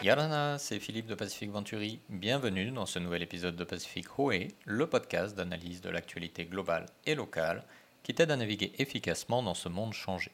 Yarana, 0.00 0.58
c'est 0.58 0.78
Philippe 0.78 1.08
de 1.08 1.16
Pacific 1.16 1.50
Venturi. 1.50 1.98
Bienvenue 2.08 2.70
dans 2.70 2.86
ce 2.86 3.00
nouvel 3.00 3.20
épisode 3.24 3.56
de 3.56 3.64
Pacific 3.64 4.06
Hoé, 4.16 4.54
le 4.64 4.86
podcast 4.86 5.34
d'analyse 5.34 5.80
de 5.80 5.90
l'actualité 5.90 6.44
globale 6.44 6.86
et 7.04 7.16
locale 7.16 7.64
qui 8.04 8.14
t'aide 8.14 8.30
à 8.30 8.36
naviguer 8.36 8.70
efficacement 8.78 9.42
dans 9.42 9.54
ce 9.54 9.68
monde 9.68 9.92
changé. 9.92 10.30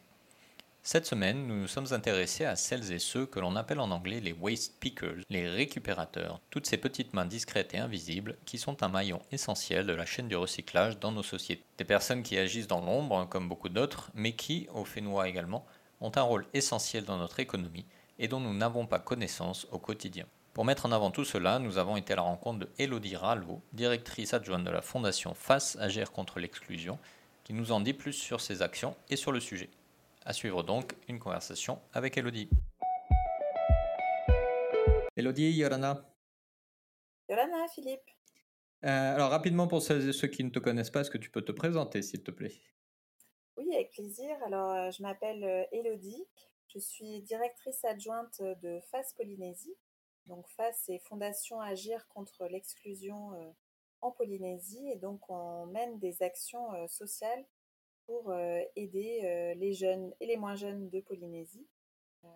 Cette 0.83 1.07
semaine, 1.07 1.47
nous 1.47 1.63
nous 1.63 1.67
sommes 1.67 1.95
intéressés 1.95 2.45
à 2.45 2.57
celles 2.57 2.93
et 2.93 2.99
ceux 2.99 3.25
que 3.25 3.41
l'on 3.41 3.57
appelle 3.57 3.81
en 3.81 3.91
anglais 3.91 4.21
les 4.21 4.35
waste 4.35 4.79
pickers, 4.81 5.25
les 5.31 5.49
récupérateurs, 5.49 6.43
toutes 6.51 6.67
ces 6.67 6.77
petites 6.77 7.15
mains 7.15 7.25
discrètes 7.25 7.73
et 7.73 7.79
invisibles 7.79 8.37
qui 8.45 8.59
sont 8.59 8.83
un 8.83 8.89
maillon 8.89 9.23
essentiel 9.33 9.87
de 9.87 9.95
la 9.95 10.05
chaîne 10.05 10.29
du 10.29 10.37
recyclage 10.37 10.99
dans 10.99 11.11
nos 11.11 11.23
sociétés. 11.23 11.65
Des 11.79 11.85
personnes 11.85 12.23
qui 12.23 12.37
agissent 12.37 12.69
dans 12.69 12.85
l'ombre, 12.85 13.27
comme 13.31 13.49
beaucoup 13.49 13.71
d'autres, 13.71 14.11
mais 14.13 14.33
qui, 14.33 14.69
au 14.75 14.85
Fénois 14.85 15.27
également, 15.27 15.65
ont 16.03 16.13
un 16.17 16.23
rôle 16.23 16.45
essentiel 16.53 17.07
dans 17.07 17.17
notre 17.17 17.41
économie 17.41 17.87
et 18.19 18.29
dont 18.29 18.41
nous 18.41 18.55
n'avons 18.55 18.87
pas 18.87 18.99
connaissance 18.99 19.67
au 19.73 19.79
quotidien. 19.79 20.27
Pour 20.53 20.65
mettre 20.65 20.87
en 20.87 20.93
avant 20.93 21.11
tout 21.11 21.25
cela, 21.25 21.59
nous 21.59 21.79
avons 21.79 21.97
été 21.97 22.13
à 22.13 22.17
la 22.17 22.23
rencontre 22.23 22.61
de 22.61 22.69
Elodie 22.79 23.17
Ralvo, 23.17 23.61
directrice 23.73 24.35
adjointe 24.35 24.65
de 24.65 24.71
la 24.71 24.83
fondation 24.83 25.35
Face 25.35 25.77
Agir 25.81 26.13
contre 26.13 26.39
l'exclusion, 26.39 26.99
qui 27.43 27.53
nous 27.53 27.73
en 27.73 27.81
dit 27.81 27.93
plus 27.93 28.13
sur 28.13 28.41
ses 28.41 28.63
actions 28.63 28.97
et 29.09 29.17
sur 29.17 29.33
le 29.33 29.41
sujet. 29.41 29.69
À 30.25 30.33
suivre 30.33 30.63
donc 30.63 30.95
une 31.09 31.19
conversation 31.19 31.81
avec 31.93 32.17
Elodie. 32.17 32.49
Elodie, 35.17 35.51
Yorana. 35.51 36.05
Yorana, 37.29 37.67
Philippe. 37.75 38.11
Euh, 38.85 39.15
alors 39.15 39.31
rapidement 39.31 39.67
pour 39.67 39.81
ceux, 39.81 40.13
ceux 40.13 40.29
qui 40.29 40.45
ne 40.45 40.51
te 40.51 40.59
connaissent 40.59 40.91
pas, 40.91 41.01
est-ce 41.01 41.11
que 41.11 41.19
tu 41.19 41.31
peux 41.31 41.43
te 41.43 41.53
présenter 41.53 42.03
s'il 42.03 42.23
te 42.23 42.31
plaît? 42.31 42.53
Oui, 43.57 43.75
avec 43.75 43.91
plaisir. 43.93 44.37
Alors 44.47 44.73
euh, 44.73 44.91
je 44.91 45.03
m'appelle 45.03 45.43
euh, 45.43 45.65
Elodie. 45.73 46.27
Je 46.75 46.81
suis 46.81 47.23
directrice 47.23 47.85
adjointe 47.85 48.41
de 48.41 48.81
FAS 48.91 49.13
Polynésie. 49.17 49.77
Donc 50.27 50.49
FAS, 50.49 50.73
c'est 50.73 50.99
Fondation 50.99 51.61
Agir 51.61 52.07
contre 52.09 52.47
l'exclusion 52.47 53.55
en 54.01 54.11
Polynésie. 54.11 54.89
Et 54.91 54.97
donc 54.97 55.29
on 55.31 55.67
mène 55.67 55.99
des 55.99 56.23
actions 56.23 56.89
sociales 56.89 57.45
pour 58.07 58.31
euh, 58.31 58.61
aider 58.77 59.21
euh, 59.25 59.55
les 59.55 59.73
jeunes 59.73 60.13
et 60.21 60.27
les 60.27 60.37
moins 60.37 60.55
jeunes 60.55 60.89
de 60.91 61.01
Polynésie 61.01 61.67
euh, 62.25 62.29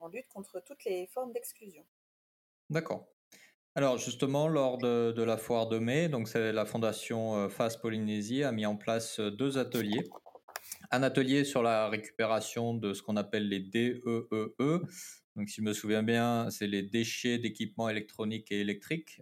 en 0.00 0.08
lutte 0.08 0.28
contre 0.28 0.60
toutes 0.64 0.84
les 0.84 1.06
formes 1.08 1.32
d'exclusion. 1.32 1.84
D'accord. 2.70 3.06
Alors 3.74 3.96
justement, 3.96 4.48
lors 4.48 4.76
de, 4.78 5.22
la 5.22 5.38
foire 5.38 5.66
de 5.66 5.78
mai, 5.78 6.08
donc 6.08 6.28
c'est 6.28 6.52
la 6.52 6.66
fondation 6.66 7.48
FAS 7.48 7.78
Polynésie 7.80 8.44
a 8.44 8.52
mis 8.52 8.66
en 8.66 8.76
place 8.76 9.18
deux 9.18 9.56
ateliers. 9.56 10.10
Un 10.92 11.02
atelier 11.02 11.44
sur 11.44 11.62
la 11.62 11.88
récupération 11.88 12.74
de 12.74 12.94
ce 12.94 13.02
qu'on 13.02 13.16
appelle 13.16 13.48
les 13.48 13.60
DEEE. 13.60 14.00
E. 14.04 14.82
Donc 15.34 15.48
si 15.48 15.56
je 15.56 15.62
me 15.62 15.72
souviens 15.72 16.02
bien, 16.02 16.50
c'est 16.50 16.66
les 16.66 16.82
déchets 16.82 17.38
d'équipements 17.38 17.88
électroniques 17.88 18.52
et 18.52 18.60
électriques. 18.60 19.20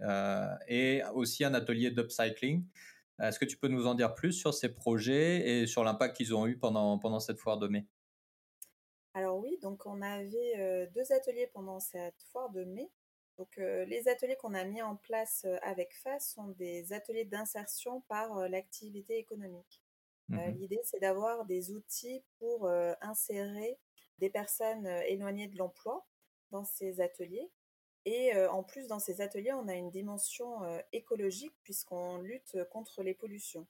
et 0.69 1.03
aussi 1.15 1.45
un 1.45 1.55
atelier 1.55 1.91
d'upcycling. 1.91 2.67
Est-ce 3.23 3.39
que 3.39 3.45
tu 3.45 3.57
peux 3.57 3.69
nous 3.69 3.87
en 3.87 3.95
dire 3.95 4.15
plus 4.15 4.33
sur 4.33 4.55
ces 4.55 4.75
projets 4.75 5.49
et 5.49 5.67
sur 5.67 5.85
l'impact 5.85 6.17
qu'ils 6.17 6.35
ont 6.35 6.47
eu 6.47 6.59
pendant, 6.59 6.99
pendant 6.99 7.21
cette 7.21 7.39
foire 7.39 7.59
de 7.59 7.69
mai? 7.69 7.87
Alors 9.13 9.39
oui, 9.39 9.59
donc 9.61 9.87
on 9.87 10.01
avait 10.03 10.55
euh, 10.59 10.87
deux 10.95 11.13
ateliers 11.13 11.49
pendant 11.49 11.81
cette 11.81 12.23
foire 12.33 12.51
de 12.51 12.65
mai. 12.65 12.91
Donc 13.39 13.59
euh, 13.59 13.85
les 13.87 14.09
ateliers 14.09 14.37
qu'on 14.37 14.55
a 14.55 14.65
mis 14.65 14.83
en 14.83 14.97
place 14.97 15.45
euh, 15.47 15.57
avec 15.63 15.95
FAS 15.95 16.21
sont 16.21 16.49
des 16.49 16.93
ateliers 16.93 17.25
d'insertion 17.25 18.03
par 18.03 18.49
l'activité 18.49 19.19
économique. 19.19 19.80
Mmh 20.31 20.51
l'idée, 20.59 20.81
c'est 20.85 21.01
d'avoir 21.01 21.45
des 21.45 21.73
outils 21.73 22.23
pour 22.39 22.71
insérer 23.01 23.79
des 24.19 24.31
personnes 24.31 24.87
éloignées 25.07 25.49
de 25.49 25.59
l'emploi 25.59 26.07
dans 26.51 26.65
ces 26.65 27.01
ateliers 27.01 27.51
et 28.07 28.35
en 28.47 28.63
plus, 28.63 28.87
dans 28.87 28.99
ces 28.99 29.21
ateliers, 29.21 29.53
on 29.53 29.69
a 29.69 29.75
une 29.75 29.91
dimension 29.91 30.61
écologique 30.93 31.55
puisqu'on 31.65 32.19
lutte 32.19 32.57
contre 32.71 33.03
les 33.03 33.15
pollutions. 33.15 33.67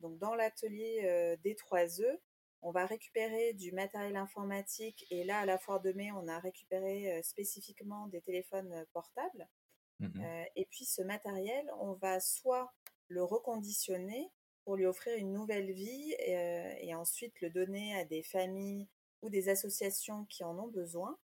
Donc 0.00 0.18
dans 0.18 0.34
l'atelier 0.34 1.36
D3E, 1.44 2.18
on 2.62 2.72
va 2.72 2.84
récupérer 2.84 3.54
du 3.54 3.72
matériel 3.72 4.16
informatique 4.16 5.06
et 5.10 5.24
là, 5.24 5.38
à 5.38 5.46
la 5.46 5.58
foire 5.58 5.80
de 5.80 5.92
mai, 5.92 6.10
on 6.12 6.28
a 6.28 6.38
récupéré 6.38 7.22
spécifiquement 7.22 8.06
des 8.08 8.20
téléphones 8.20 8.84
portables. 8.92 9.48
Mmh 10.00 10.24
et 10.56 10.66
puis 10.66 10.84
ce 10.84 11.02
matériel, 11.02 11.70
on 11.78 11.92
va 11.94 12.20
soit 12.20 12.72
le 13.08 13.22
reconditionner 13.22 14.30
pour 14.64 14.76
lui 14.76 14.86
offrir 14.86 15.16
une 15.16 15.32
nouvelle 15.32 15.72
vie 15.72 16.14
et 16.18 16.94
ensuite 16.94 17.40
le 17.40 17.50
donner 17.50 17.96
à 17.96 18.04
des 18.04 18.22
familles 18.22 18.88
ou 19.22 19.30
des 19.30 19.48
associations 19.48 20.24
qui 20.26 20.44
en 20.44 20.58
ont 20.58 20.68
besoin, 20.68 21.18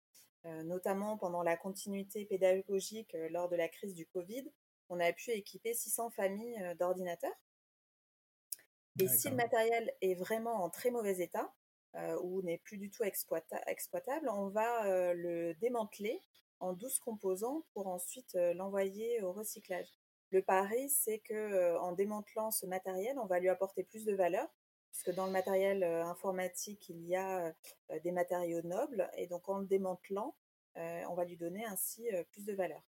euh, 0.45 0.63
notamment 0.63 1.17
pendant 1.17 1.41
la 1.41 1.57
continuité 1.57 2.25
pédagogique 2.25 3.15
euh, 3.15 3.29
lors 3.29 3.49
de 3.49 3.55
la 3.55 3.67
crise 3.67 3.95
du 3.95 4.05
Covid, 4.05 4.45
on 4.89 4.99
a 4.99 5.11
pu 5.11 5.31
équiper 5.31 5.73
600 5.73 6.11
familles 6.11 6.61
euh, 6.61 6.75
d'ordinateurs. 6.75 7.33
Et 8.99 9.07
si 9.07 9.29
le 9.29 9.35
matériel 9.35 9.91
est 10.01 10.13
vraiment 10.13 10.63
en 10.63 10.69
très 10.69 10.89
mauvais 10.89 11.19
état, 11.19 11.53
ou 12.23 12.41
n'est 12.41 12.57
plus 12.57 12.77
du 12.77 12.89
tout 12.89 13.03
exploitable, 13.03 14.29
on 14.29 14.49
va 14.49 15.13
le 15.13 15.53
démanteler 15.55 16.21
en 16.59 16.73
12 16.73 16.99
composants 16.99 17.65
pour 17.73 17.87
ensuite 17.87 18.35
l'envoyer 18.55 19.21
au 19.21 19.33
recyclage. 19.33 19.87
Le 20.35 20.41
pari, 20.41 20.89
c'est 20.89 21.19
que 21.19 21.77
en 21.77 21.93
démantelant 21.93 22.51
ce 22.51 22.65
matériel, 22.65 23.17
on 23.19 23.25
va 23.25 23.39
lui 23.39 23.47
apporter 23.47 23.85
plus 23.85 24.03
de 24.03 24.13
valeur, 24.13 24.53
puisque 24.91 25.15
dans 25.15 25.25
le 25.27 25.31
matériel 25.31 25.81
informatique, 25.81 26.89
il 26.89 27.07
y 27.07 27.15
a 27.15 27.53
des 28.03 28.11
matériaux 28.11 28.61
nobles, 28.63 29.09
et 29.15 29.27
donc 29.27 29.47
en 29.47 29.59
le 29.59 29.65
démantelant, 29.65 30.35
on 30.75 31.13
va 31.13 31.23
lui 31.23 31.37
donner 31.37 31.63
ainsi 31.63 32.09
plus 32.31 32.43
de 32.43 32.51
valeur. 32.51 32.81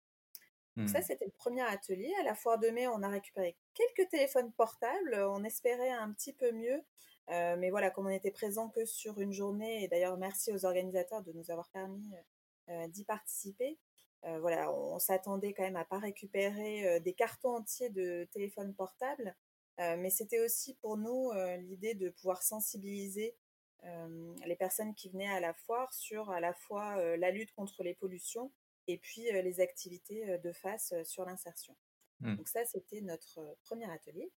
Donc 0.76 0.90
ça, 0.90 1.02
mmh. 1.02 1.04
c'était 1.04 1.26
le 1.26 1.32
premier 1.34 1.62
atelier. 1.62 2.12
À 2.20 2.24
la 2.24 2.34
foire 2.34 2.58
de 2.58 2.70
mai, 2.70 2.88
on 2.88 3.04
a 3.04 3.10
récupéré 3.10 3.56
quelques 3.76 4.10
téléphones 4.10 4.52
portables. 4.52 5.14
On 5.14 5.44
espérait 5.44 5.92
un 5.92 6.12
petit 6.14 6.34
peu 6.34 6.52
mieux. 6.52 6.82
mais 7.28 7.70
voilà, 7.70 7.92
comme 7.92 8.08
on 8.08 8.10
n'était 8.10 8.32
présent 8.32 8.70
que 8.70 8.86
sur 8.86 9.22
une 9.22 9.34
journée, 9.34 9.84
et 9.84 9.88
d'ailleurs 9.88 10.18
merci 10.18 10.52
aux 10.52 10.66
organisateurs 10.66 11.22
de 11.22 11.32
nous 11.32 11.52
avoir 11.52 11.70
permis 11.70 12.12
d'y 12.88 13.04
participer. 13.06 13.78
Voilà, 14.42 14.72
on, 14.72 14.98
s'attendait 15.00 15.54
quand 15.54 15.64
même 15.64 15.76
à 15.76 15.86
pas 15.86 16.00
récupérer 16.00 17.00
des 17.02 17.14
cartons 17.14 17.58
entiers 17.58 17.90
de 17.90 18.28
téléphones 18.32 18.74
portables. 18.74 19.36
Euh, 19.80 19.98
mais 19.98 20.10
c'était 20.10 20.40
aussi 20.40 20.76
pour 20.76 20.98
nous 20.98 21.32
euh, 21.32 21.58
l'idée 21.58 21.96
de 21.96 22.10
pouvoir 22.10 22.42
sensibiliser 22.42 23.36
euh, 23.84 24.34
les 24.46 24.56
personnes 24.56 24.96
qui 24.96 25.10
venaient 25.10 25.32
à 25.32 25.42
la 25.42 25.54
foire 25.54 25.94
sur 25.94 26.30
à 26.32 26.40
la 26.40 26.54
fois 26.54 27.18
la 27.18 27.32
lutte 27.32 27.52
contre 27.54 27.84
les 27.84 27.94
pollutions 27.94 28.52
et 28.88 28.98
puis 28.98 29.24
les 29.32 29.60
activités 29.60 30.38
de 30.38 30.52
face 30.52 30.94
sur 31.04 31.26
l'insertion. 31.26 31.76
Mmh. 32.22 32.36
Donc 32.36 32.48
ça, 32.48 32.64
c'était 32.66 33.02
notre 33.02 33.58
premier 33.64 33.92
atelier. 33.92 34.32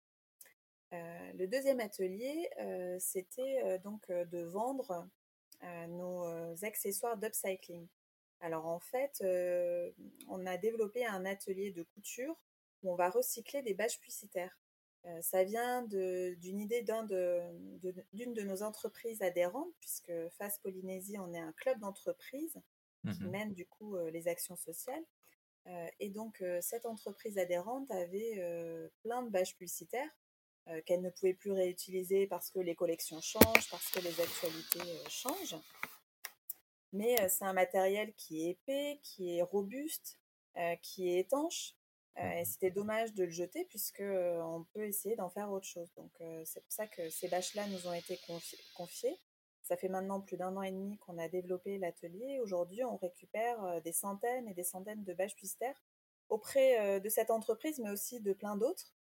le 0.91 1.45
deuxième 1.45 1.81
atelier, 1.81 2.49
c'était 2.99 3.79
donc 3.79 4.09
de 4.09 4.43
vendre 4.43 5.09
nos 5.89 6.25
accessoires 6.63 7.17
d'upcycling. 7.17 7.87
Alors 8.39 8.65
en 8.67 8.79
fait, 8.79 9.23
on 10.27 10.45
a 10.45 10.57
développé 10.57 11.05
un 11.05 11.25
atelier 11.25 11.71
de 11.71 11.83
couture 11.83 12.35
où 12.83 12.91
on 12.91 12.95
va 12.95 13.09
recycler 13.09 13.61
des 13.61 13.73
bâches 13.73 13.99
publicitaires. 13.99 14.57
Euh, 15.05 15.21
ça 15.21 15.43
vient 15.43 15.83
d'une 15.83 16.59
idée 16.59 16.81
d'une 16.81 17.07
de, 17.07 17.93
de, 18.13 18.41
nos 18.41 18.63
entreprises 18.63 19.21
adhérentes, 19.21 19.73
puisque 19.79 20.11
FAS 20.37 20.59
Polynésie, 20.61 21.17
on 21.19 21.33
est 21.33 21.39
un 21.39 21.53
club 21.53 21.79
d'entreprises 21.79 22.59
qui 23.03 23.23
mmh 23.23 23.29
mène 23.29 23.53
du 23.53 23.65
coup 23.65 23.95
euh, 23.95 24.09
les 24.11 24.27
actions 24.27 24.57
sociales. 24.57 25.03
Euh, 25.67 25.87
et 25.99 26.09
donc, 26.09 26.43
cette 26.61 26.85
entreprise 26.85 27.37
adhérente 27.37 27.89
avait 27.91 28.89
plein 29.01 29.21
de 29.23 29.29
bâches 29.29 29.55
publicitaires 29.55 30.09
qu'elle 30.85 31.01
ne 31.01 31.09
pouvait 31.09 31.33
plus 31.33 31.51
réutiliser 31.51 32.27
parce 32.27 32.51
que 32.51 32.59
les 32.59 32.75
collections 32.75 33.21
changent, 33.21 33.69
parce 33.69 33.89
que 33.91 33.99
les 33.99 34.21
actualités 34.21 35.09
changent. 35.09 35.55
Mais 36.93 37.15
c'est 37.29 37.45
un 37.45 37.53
matériel 37.53 38.13
qui 38.15 38.45
est 38.45 38.51
épais, 38.51 38.99
qui 39.03 39.37
est 39.37 39.41
robuste, 39.41 40.19
qui 40.81 41.09
est 41.09 41.19
étanche 41.19 41.77
euh, 42.19 42.31
et 42.31 42.45
c'était 42.45 42.71
dommage 42.71 43.13
de 43.13 43.25
le 43.25 43.29
jeter 43.29 43.65
puisque 43.65 44.01
euh, 44.01 44.41
on 44.41 44.63
peut 44.73 44.85
essayer 44.85 45.15
d'en 45.15 45.29
faire 45.29 45.51
autre 45.51 45.67
chose. 45.67 45.91
Donc 45.95 46.11
euh, 46.21 46.41
c'est 46.45 46.61
pour 46.61 46.71
ça 46.71 46.87
que 46.87 47.09
ces 47.09 47.27
bâches-là 47.27 47.67
nous 47.67 47.87
ont 47.87 47.93
été 47.93 48.19
confiées. 48.75 49.19
Ça 49.61 49.77
fait 49.77 49.89
maintenant 49.89 50.21
plus 50.21 50.37
d'un 50.37 50.55
an 50.55 50.63
et 50.63 50.71
demi 50.71 50.97
qu'on 50.97 51.17
a 51.17 51.27
développé 51.27 51.77
l'atelier. 51.77 52.39
Aujourd'hui, 52.41 52.83
on 52.83 52.95
récupère 52.97 53.81
des 53.81 53.91
centaines 53.91 54.47
et 54.47 54.53
des 54.53 54.63
centaines 54.63 55.03
de 55.03 55.13
bâches 55.13 55.35
puistères 55.35 55.83
auprès 56.29 57.01
de 57.01 57.09
cette 57.09 57.31
entreprise, 57.31 57.77
mais 57.79 57.89
aussi 57.89 58.21
de 58.21 58.31
plein 58.31 58.55
d'autres. 58.55 58.93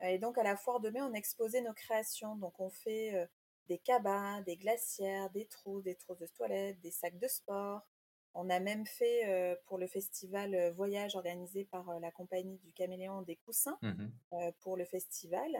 Et 0.00 0.18
donc 0.18 0.38
à 0.38 0.42
la 0.42 0.56
foire 0.56 0.80
de 0.80 0.88
mai, 0.88 1.02
on 1.02 1.12
exposait 1.12 1.60
nos 1.60 1.74
créations. 1.74 2.34
Donc 2.36 2.58
on 2.60 2.70
fait 2.70 3.28
des 3.68 3.78
cabas, 3.78 4.40
des 4.42 4.56
glacières, 4.56 5.30
des 5.30 5.46
trous, 5.46 5.82
des 5.82 5.94
trousses 5.94 6.18
de 6.18 6.26
toilette, 6.26 6.80
des 6.80 6.90
sacs 6.90 7.18
de 7.18 7.28
sport, 7.28 7.82
on 8.36 8.50
a 8.50 8.60
même 8.60 8.86
fait 8.86 9.26
euh, 9.26 9.56
pour 9.64 9.78
le 9.78 9.86
festival 9.86 10.54
euh, 10.54 10.70
Voyage 10.70 11.16
organisé 11.16 11.64
par 11.64 11.88
euh, 11.88 11.98
la 12.00 12.10
compagnie 12.10 12.58
du 12.58 12.72
Caméléon 12.72 13.22
des 13.22 13.36
coussins 13.36 13.78
mmh 13.82 14.06
pour 14.60 14.76
le 14.76 14.84
festival. 14.84 15.50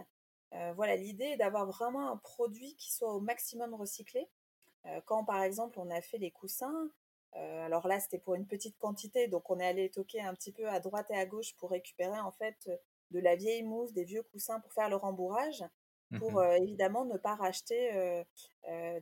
voilà, 0.75 0.97
l'idée 0.97 1.25
est 1.25 1.37
d'avoir 1.39 1.67
vraiment 1.67 2.11
un 2.11 2.19
produit 2.19 2.75
qui 2.77 2.93
soit 2.93 3.13
au 3.15 3.21
maximum 3.21 3.75
recyclé. 3.75 4.29
quand 5.07 5.25
par 5.25 5.43
exemple 5.43 5.79
on 5.81 5.89
a 5.91 6.03
fait 6.03 6.19
les 6.19 6.31
coussins, 6.31 6.91
alors 7.33 7.89
là, 7.89 7.99
c'était 8.01 8.19
pour 8.19 8.35
une 8.35 8.47
petite 8.47 8.77
quantité, 8.77 9.29
donc 9.29 9.49
on 9.49 9.59
est 9.59 9.67
allé 9.67 9.91
toquer 9.91 10.21
un 10.21 10.35
petit 10.35 10.53
peu 10.53 10.69
à 10.69 10.79
droite 10.81 11.11
et 11.11 11.17
à 11.17 11.25
gauche 11.25 11.55
pour 11.57 11.71
récupérer 11.71 12.19
en 12.19 12.33
fait 12.33 12.69
de 13.13 13.21
la 13.21 13.35
vieille 13.35 13.63
mousse, 13.63 13.93
des 13.93 14.05
vieux 14.05 14.23
coussins 14.23 14.61
pour 14.61 14.73
faire 14.75 14.91
le 14.91 14.97
rembourrage, 14.97 15.65
pour 16.19 16.41
Mmh 16.41 16.57
évidemment 16.63 17.05
ne 17.05 17.17
pas 17.17 17.35
racheter 17.35 18.25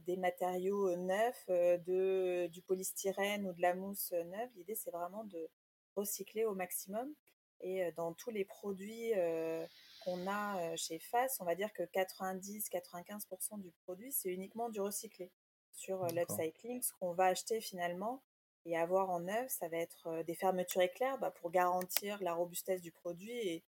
des 0.07 0.17
matériaux 0.17 0.97
neufs, 0.97 1.47
de, 1.49 2.47
du 2.47 2.63
polystyrène 2.63 3.47
ou 3.47 3.53
de 3.53 3.61
la 3.61 3.75
mousse 3.75 4.13
neuve. 4.13 4.51
L'idée, 4.57 4.75
c'est 4.75 4.91
vraiment 4.91 5.25
de 5.25 5.49
recycler 5.97 6.45
au 6.45 6.55
maximum. 6.55 7.13
Et 7.61 7.91
dans 7.93 8.13
tous 8.15 8.31
les 8.31 8.45
produits 8.45 9.13
qu'on 10.05 10.27
a 10.27 10.77
chez 10.77 10.99
FAS, 10.99 11.37
on 11.41 11.45
va 11.45 11.55
dire 11.55 11.73
que 11.73 11.83
90-95% 11.83 13.61
du 13.61 13.71
produit, 13.85 14.13
c'est 14.13 14.31
uniquement 14.31 14.69
du 14.69 14.81
recyclé. 14.81 15.31
Sur 15.73 16.07
l'upcycling, 16.07 16.83
ce 16.83 16.93
qu'on 17.01 17.13
va 17.13 17.27
acheter 17.27 17.61
finalement 17.61 18.23
et 18.65 18.77
avoir 18.77 19.11
en 19.11 19.21
neuf, 19.21 19.51
ça 19.51 19.69
va 19.69 19.77
être 19.77 20.23
des 20.23 20.35
fermetures 20.35 20.83
éclairs 20.83 21.19
bah, 21.19 21.31
pour 21.31 21.51
garantir 21.51 22.23
la 22.23 22.33
robustesse 22.35 22.81
du 22.81 22.93
produit 22.93 23.33
et, 23.33 23.65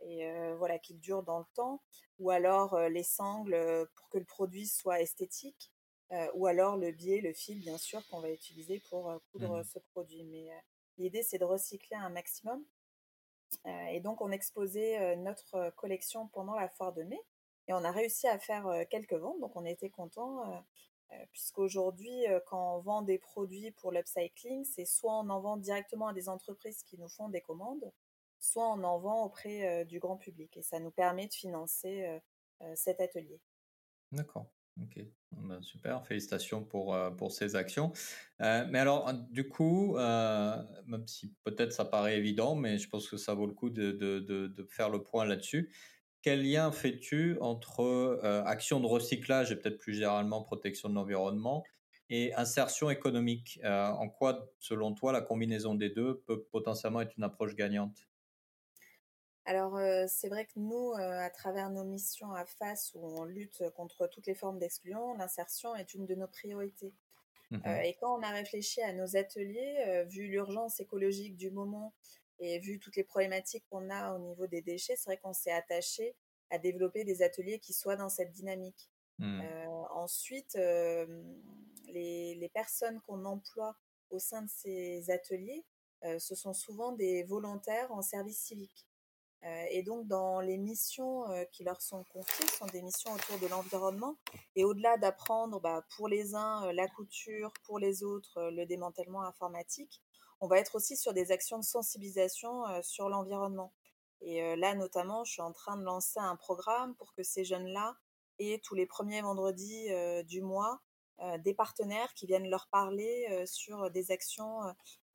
et 0.00 0.52
voilà 0.58 0.78
qu'il 0.78 0.98
dure 0.98 1.22
dans 1.22 1.38
le 1.38 1.44
temps, 1.54 1.82
ou 2.18 2.30
alors 2.30 2.78
les 2.88 3.02
sangles 3.02 3.88
pour 3.94 4.08
que 4.08 4.18
le 4.18 4.24
produit 4.24 4.66
soit 4.66 5.00
esthétique, 5.00 5.70
ou 6.34 6.46
alors 6.46 6.76
le 6.76 6.90
biais, 6.92 7.20
le 7.20 7.32
fil 7.32 7.60
bien 7.60 7.78
sûr 7.78 8.06
qu'on 8.08 8.20
va 8.20 8.30
utiliser 8.30 8.80
pour 8.88 9.12
coudre 9.30 9.58
mmh 9.58 9.64
ce 9.64 9.78
produit. 9.92 10.24
Mais 10.24 10.48
l'idée 10.96 11.22
c'est 11.22 11.38
de 11.38 11.44
recycler 11.44 11.96
un 11.96 12.10
maximum. 12.10 12.64
et 13.90 14.00
donc 14.00 14.20
on 14.20 14.30
exposait 14.30 15.16
notre 15.16 15.70
collection 15.76 16.28
pendant 16.28 16.54
la 16.54 16.68
foire 16.68 16.92
de 16.92 17.02
mai 17.02 17.20
et 17.66 17.72
on 17.72 17.84
a 17.84 17.90
réussi 17.90 18.26
à 18.26 18.38
faire 18.38 18.66
quelques 18.90 19.14
ventes, 19.14 19.40
donc 19.40 19.56
on 19.56 19.64
était 19.64 19.90
content. 19.90 20.64
Puisqu'aujourd'hui, 21.32 22.26
quand 22.48 22.76
on 22.76 22.80
vend 22.80 23.00
des 23.00 23.18
produits 23.18 23.70
pour 23.72 23.92
l'upcycling, 23.92 24.64
c'est 24.64 24.84
soit 24.84 25.14
on 25.14 25.30
en 25.30 25.40
vend 25.40 25.56
directement 25.56 26.08
à 26.08 26.12
des 26.12 26.28
entreprises 26.28 26.82
qui 26.82 26.98
nous 26.98 27.08
font 27.08 27.30
des 27.30 27.40
commandes, 27.40 27.90
soit 28.40 28.68
on 28.68 28.82
en 28.84 28.98
vend 28.98 29.24
auprès 29.24 29.84
du 29.84 29.98
grand 30.00 30.16
public. 30.16 30.56
Et 30.56 30.62
ça 30.62 30.80
nous 30.80 30.90
permet 30.90 31.26
de 31.28 31.34
financer 31.34 32.20
cet 32.74 33.00
atelier. 33.00 33.40
D'accord. 34.12 34.52
Ok, 34.80 35.00
ben, 35.32 35.60
super, 35.60 36.06
félicitations 36.06 36.64
pour, 36.64 36.96
pour 37.16 37.32
ces 37.32 37.56
actions. 37.56 37.92
mais 38.38 38.78
alors, 38.78 39.12
du 39.12 39.48
coup, 39.48 39.96
même 39.96 41.06
si 41.06 41.34
peut-être 41.44 41.72
ça 41.72 41.84
paraît 41.84 42.16
évident, 42.16 42.54
mais 42.54 42.78
je 42.78 42.88
pense 42.88 43.08
que 43.08 43.16
ça 43.16 43.34
vaut 43.34 43.46
le 43.46 43.54
coup 43.54 43.70
de, 43.70 43.90
de, 43.90 44.64
faire 44.70 44.88
le 44.90 45.02
point 45.02 45.24
là-dessus. 45.24 45.74
Quel 46.22 46.42
lien 46.48 46.70
fais-tu 46.72 47.38
entre 47.40 48.20
action 48.46 48.78
de 48.80 48.86
recyclage 48.86 49.50
et 49.52 49.56
peut-être 49.56 49.78
plus 49.78 49.94
généralement 49.94 50.42
protection 50.42 50.88
de 50.88 50.94
l'environnement 50.94 51.64
et 52.08 52.32
insertion 52.34 52.88
économique? 52.88 53.58
En 53.64 54.08
quoi, 54.08 54.52
selon 54.60 54.94
toi, 54.94 55.12
la 55.12 55.22
combinaison 55.22 55.74
des 55.74 55.90
deux 55.90 56.20
peut 56.20 56.44
potentiellement 56.44 57.00
être 57.00 57.16
une 57.16 57.24
approche 57.24 57.56
gagnante? 57.56 58.07
Alors, 59.48 59.80
c'est 60.08 60.28
vrai 60.28 60.44
que 60.44 60.58
nous, 60.58 60.92
à 60.92 61.30
travers 61.30 61.70
nos 61.70 61.82
missions 61.82 62.34
à 62.34 62.44
FAS, 62.44 62.92
où 62.94 63.18
on 63.18 63.24
lutte 63.24 63.64
contre 63.70 64.06
toutes 64.06 64.26
les 64.26 64.34
formes 64.34 64.58
d'exclusion, 64.58 65.14
l'insertion 65.14 65.74
est 65.74 65.94
une 65.94 66.04
de 66.04 66.14
nos 66.14 66.28
priorités. 66.28 66.92
Mmh 67.50 67.66
et 67.82 67.96
quand 67.98 68.18
on 68.18 68.22
a 68.22 68.28
réfléchi 68.28 68.82
à 68.82 68.92
nos 68.92 69.16
ateliers, 69.16 70.04
vu 70.10 70.26
l'urgence 70.26 70.80
écologique 70.80 71.34
du 71.34 71.50
moment 71.50 71.94
et 72.40 72.58
vu 72.58 72.78
toutes 72.78 72.96
les 72.96 73.04
problématiques 73.04 73.64
qu'on 73.70 73.88
a 73.88 74.12
au 74.12 74.18
niveau 74.18 74.46
des 74.46 74.60
déchets, 74.60 74.96
c'est 74.96 75.08
vrai 75.08 75.16
qu'on 75.16 75.32
s'est 75.32 75.50
attaché 75.50 76.14
à 76.50 76.58
développer 76.58 77.04
des 77.04 77.22
ateliers 77.22 77.58
qui 77.58 77.72
soient 77.72 77.96
dans 77.96 78.10
cette 78.10 78.32
dynamique. 78.32 78.90
Mmh. 79.18 79.40
ensuite, 79.92 80.56
les, 81.86 82.34
les, 82.34 82.48
personnes 82.50 83.00
qu'on 83.00 83.24
emploie 83.24 83.74
au 84.10 84.18
sein 84.18 84.42
de 84.42 84.50
ces 84.50 85.10
ateliers, 85.10 85.64
ce 86.18 86.34
sont 86.34 86.52
souvent 86.52 86.92
des 86.92 87.22
volontaires 87.22 87.90
en 87.92 88.02
service 88.02 88.40
civique. 88.40 88.87
Euh, 89.44 89.64
et 89.70 89.82
donc, 89.82 90.06
dans 90.08 90.40
les 90.40 90.58
missions 90.58 91.30
euh, 91.30 91.44
qui 91.52 91.62
leur 91.62 91.80
sont 91.80 92.04
confiées, 92.04 92.46
sont 92.46 92.66
des 92.66 92.82
missions 92.82 93.12
autour 93.12 93.38
de 93.38 93.46
l'environnement. 93.46 94.18
Et 94.56 94.64
au-delà 94.64 94.96
d'apprendre 94.96 95.60
bah, 95.60 95.84
pour 95.96 96.08
les 96.08 96.34
uns 96.34 96.66
euh, 96.66 96.72
la 96.72 96.88
couture, 96.88 97.52
pour 97.64 97.78
les 97.78 98.02
autres 98.02 98.50
le 98.50 98.64
démantèlement 98.66 99.22
informatique, 99.22 100.02
on 100.40 100.48
va 100.48 100.58
être 100.58 100.74
aussi 100.74 100.96
sur 100.96 101.12
des 101.12 101.30
actions 101.32 101.58
de 101.58 101.64
sensibilisation 101.64 102.62
sur 102.82 103.08
l'environnement. 103.08 103.72
Et 104.20 104.54
là, 104.54 104.76
notamment, 104.76 105.24
je 105.24 105.32
suis 105.32 105.42
en 105.42 105.50
train 105.50 105.76
de 105.76 105.82
lancer 105.82 106.20
un 106.20 106.36
programme 106.36 106.94
pour 106.94 107.12
que 107.12 107.24
ces 107.24 107.44
jeunes-là 107.44 107.96
aient 108.38 108.60
tous 108.62 108.76
les 108.76 108.86
premiers 108.86 109.20
vendredis 109.20 109.88
du 110.26 110.40
mois 110.40 110.80
des 111.38 111.54
partenaires 111.54 112.14
qui 112.14 112.26
viennent 112.26 112.48
leur 112.48 112.68
parler 112.68 113.44
sur 113.46 113.90
des 113.90 114.12
actions 114.12 114.60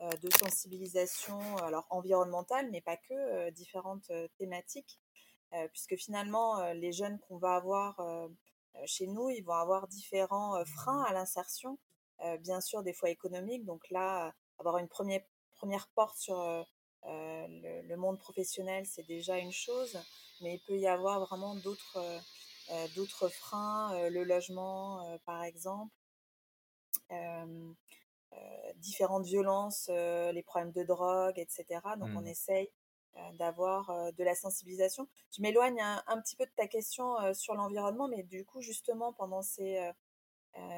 euh, 0.03 0.09
de 0.21 0.29
sensibilisation, 0.37 1.39
alors 1.57 1.85
environnementale, 1.89 2.69
mais 2.71 2.81
pas 2.81 2.97
que, 2.97 3.13
euh, 3.13 3.51
différentes 3.51 4.09
euh, 4.09 4.27
thématiques, 4.37 4.99
puisque 5.71 5.95
finalement, 5.97 6.73
les 6.73 6.91
jeunes 6.91 7.19
qu'on 7.19 7.37
va 7.37 7.53
avoir 7.53 8.01
chez 8.87 9.05
nous, 9.05 9.29
ils 9.29 9.43
vont 9.43 9.53
avoir 9.53 9.87
différents 9.87 10.65
freins 10.65 11.03
à 11.03 11.13
l'insertion, 11.13 11.77
bien 12.39 12.59
sûr 12.59 12.81
des 12.81 12.91
fois 12.91 13.11
économiques, 13.11 13.63
donc 13.63 13.87
là, 13.91 14.33
avoir 14.57 14.79
une 14.79 14.87
première, 14.87 15.21
première 15.51 15.87
porte 15.89 16.17
sur 16.17 16.65
le, 17.03 17.95
monde 17.97 18.17
professionnel, 18.17 18.87
c'est 18.87 19.05
déjà 19.05 19.37
une 19.37 19.51
chose, 19.51 19.95
mais 20.41 20.55
il 20.55 20.59
peut 20.61 20.79
y 20.79 20.87
avoir 20.87 21.19
vraiment 21.19 21.53
d'autres 21.53 21.99
d'autres 22.95 23.29
freins, 23.29 24.09
le 24.09 24.23
logement 24.23 25.17
par 25.25 25.43
exemple. 25.43 25.93
Euh, 28.33 28.73
différentes 28.77 29.25
violences, 29.25 29.87
euh, 29.91 30.31
les 30.31 30.41
problèmes 30.43 30.71
de 30.71 30.83
drogue, 30.83 31.37
etc. 31.37 31.65
Donc 31.97 32.09
on 32.15 32.21
mmh. 32.21 32.27
essaye 32.27 32.69
euh, 33.15 33.31
d'avoir 33.33 34.11
de 34.13 34.23
la 34.23 34.33
sensibilisation. 34.35 35.07
Je 35.35 35.41
m'éloigne 35.41 35.79
un, 35.81 36.21
petit 36.21 36.35
peu 36.35 36.45
de 36.45 36.51
ta 36.55 36.67
question 36.67 37.33
sur 37.33 37.53
l'environnement, 37.53 38.07
mais 38.07 38.23
du 38.23 38.43
coup 38.45 38.61
justement 38.61 39.13
pendant 39.13 39.41
ces, 39.41 39.91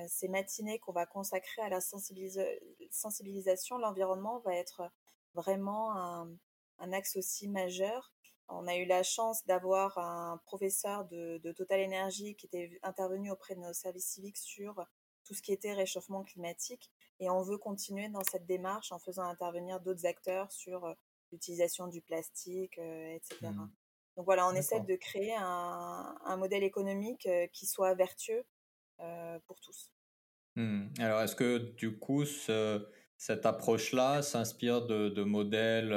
ces 0.08 0.28
matinées 0.28 0.80
qu'on 0.80 0.92
va 0.92 1.06
consacrer 1.06 1.62
à 1.62 1.70
la 1.70 1.80
sensibilisation, 1.80 3.78
l'environnement 3.78 4.40
va 4.40 4.56
être 4.56 4.92
vraiment 5.34 5.96
un, 5.96 6.30
un, 6.80 6.94
axe 6.94 7.16
aussi 7.16 7.48
majeur. 7.48 8.12
On 8.48 8.68
a 8.68 8.76
eu 8.76 8.86
la 8.86 9.04
chance 9.04 9.46
d'avoir 9.46 9.98
un 9.98 10.40
professeur 10.46 11.06
de, 11.06 11.40
de 11.44 11.52
Total 11.52 11.82
Energy 11.82 12.36
qui 12.36 12.46
était 12.46 12.80
intervenu 12.84 13.32
auprès 13.32 13.56
de 13.56 13.60
nos 13.60 13.74
services 13.74 14.08
civiques 14.08 14.38
sur 14.38 14.86
tout 15.26 15.34
ce 15.34 15.42
qui 15.42 15.52
était 15.52 15.74
réchauffement 15.74 16.24
climatique. 16.24 16.92
Et 17.20 17.30
on 17.30 17.42
veut 17.42 17.58
continuer 17.58 18.10
dans 18.10 18.24
cette 18.24 18.46
démarche 18.46 18.92
en 18.92 19.00
faisant 19.00 19.24
intervenir 19.24 19.80
d'autres 19.82 20.06
acteurs 20.06 20.52
sur 20.52 20.86
euh, 20.86 20.94
l'utilisation 21.32 21.88
du 21.88 22.02
plastique, 22.02 22.78
euh, 22.78 23.16
etc. 23.16 23.38
Mmh. 23.42 23.70
Donc 24.18 24.26
voilà, 24.26 24.48
on 24.48 24.54
essaie 24.54 24.80
de 24.80 24.96
créer 24.96 25.36
un, 25.36 26.16
un 26.24 26.38
modèle 26.38 26.64
économique 26.64 27.26
euh, 27.26 27.48
qui 27.48 27.66
soit 27.66 27.94
vertueux 27.96 28.46
pour 29.46 29.60
tous. 29.60 29.92
Mmh. 30.56 30.88
Alors, 31.00 31.20
est-ce 31.20 31.36
que 31.36 31.58
du 31.58 32.00
coup, 32.00 32.24
cette 33.18 33.46
approche-là 33.46 34.22
s'inspire 34.22 34.86
de, 34.86 35.24
modèles 35.24 35.90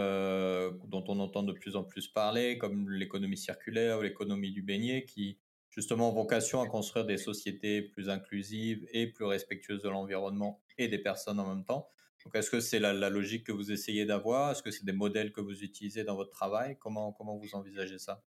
dont 0.85 1.05
on 1.09 1.19
entend 1.21 1.43
de 1.43 1.53
plus 1.53 1.77
en 1.77 1.85
plus 1.85 2.09
parler, 2.09 2.59
comme 2.59 2.91
l'économie 2.91 3.37
circulaire 3.37 3.99
ou 3.99 4.03
l'économie 4.03 4.53
du 4.53 4.63
beignet, 4.63 5.05
qui 5.05 5.39
justement 5.71 6.11
vocation 6.11 6.61
à 6.61 6.67
construire 6.67 7.07
des 7.07 7.19
sociétés 7.19 7.83
plus 7.83 8.09
inclusives 8.11 8.87
et 8.93 9.07
plus 9.07 9.25
respectueuses 9.25 9.83
de 9.83 9.89
l'environnement 9.89 10.61
et 10.77 10.89
des 10.89 10.99
personnes 10.99 11.41
en 11.41 11.47
même 11.47 11.65
temps. 11.65 11.89
Donc, 12.25 12.35
est-ce 12.35 12.51
que 12.51 12.61
c'est 12.61 12.79
la, 12.79 12.93
logique 13.11 13.47
que 13.47 13.53
vous 13.53 13.71
essayez 13.71 14.05
d'avoir? 14.05 14.51
Est-ce 14.51 14.63
que 14.63 14.71
c'est 14.71 14.85
des 14.85 14.93
modèles 14.93 15.33
que 15.33 15.41
vous 15.41 15.63
utilisez 15.63 16.05
dans 16.05 16.17
votre 16.17 16.31
travail? 16.31 16.77
Comment, 16.79 17.13
comment 17.13 17.37
vous 17.37 17.55
envisagez 17.55 17.99
ça? 17.99 18.23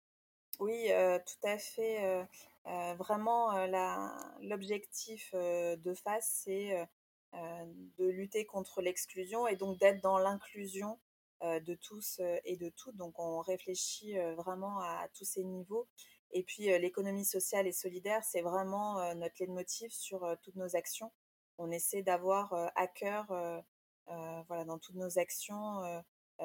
Oui, 0.60 0.90
euh, 0.90 1.18
tout 1.18 1.48
à 1.48 1.56
fait. 1.58 2.04
Euh, 2.04 2.24
euh, 2.66 2.94
vraiment, 2.94 3.66
l'objectif 4.42 5.32
de 5.34 5.94
FACE, 5.94 6.42
c'est 6.44 6.88
de 7.32 8.06
lutter 8.06 8.46
contre 8.46 8.80
l'exclusion 8.80 9.46
et 9.46 9.56
donc 9.56 9.78
d'être 9.78 10.00
dans 10.02 10.18
l'inclusion 10.18 10.98
de 11.42 11.74
tous 11.74 12.20
et 12.44 12.56
de 12.56 12.68
toutes. 12.70 12.96
Donc, 12.96 13.18
on 13.18 13.40
réfléchit 13.40 14.16
vraiment 14.36 14.80
à 14.80 15.08
tous 15.14 15.24
ces 15.24 15.44
niveaux. 15.44 15.88
Et 16.32 16.42
puis 16.42 16.64
l'économie 16.78 17.24
sociale 17.24 17.66
et 17.66 17.72
solidaire, 17.72 18.22
c'est 18.24 18.42
vraiment 18.42 19.14
notre 19.14 19.36
leitmotiv 19.40 19.90
sur 19.90 20.36
toutes 20.42 20.56
nos 20.56 20.76
actions. 20.76 21.10
On 21.56 21.70
essaie 21.70 22.02
d'avoir 22.02 22.52
à 22.74 22.86
cœur, 22.86 23.26
voilà, 24.06 24.64
dans 24.64 24.78
toutes 24.78 24.96
nos 24.96 25.18
actions, 25.18 26.02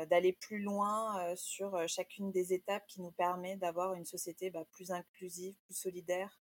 d'aller 0.07 0.33
plus 0.33 0.59
loin 0.59 1.35
sur 1.35 1.87
chacune 1.87 2.31
des 2.31 2.53
étapes 2.53 2.85
qui 2.87 3.01
nous 3.01 3.11
permet 3.11 3.57
d'avoir 3.57 3.93
une 3.93 4.05
société 4.05 4.49
bah, 4.49 4.65
plus 4.71 4.91
inclusive, 4.91 5.55
plus 5.65 5.77
solidaire, 5.77 6.39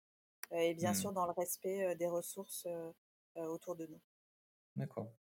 et 0.53 0.75
bien 0.75 0.93
mmh. 0.93 0.97
sûr 0.97 1.13
dans 1.13 1.27
le 1.27 1.33
respect 1.33 1.97
des 1.97 2.09
ressources 2.09 2.67
autour 3.35 3.77
de 3.77 3.87
nous. 3.87 4.01
D'accord. 4.77 5.13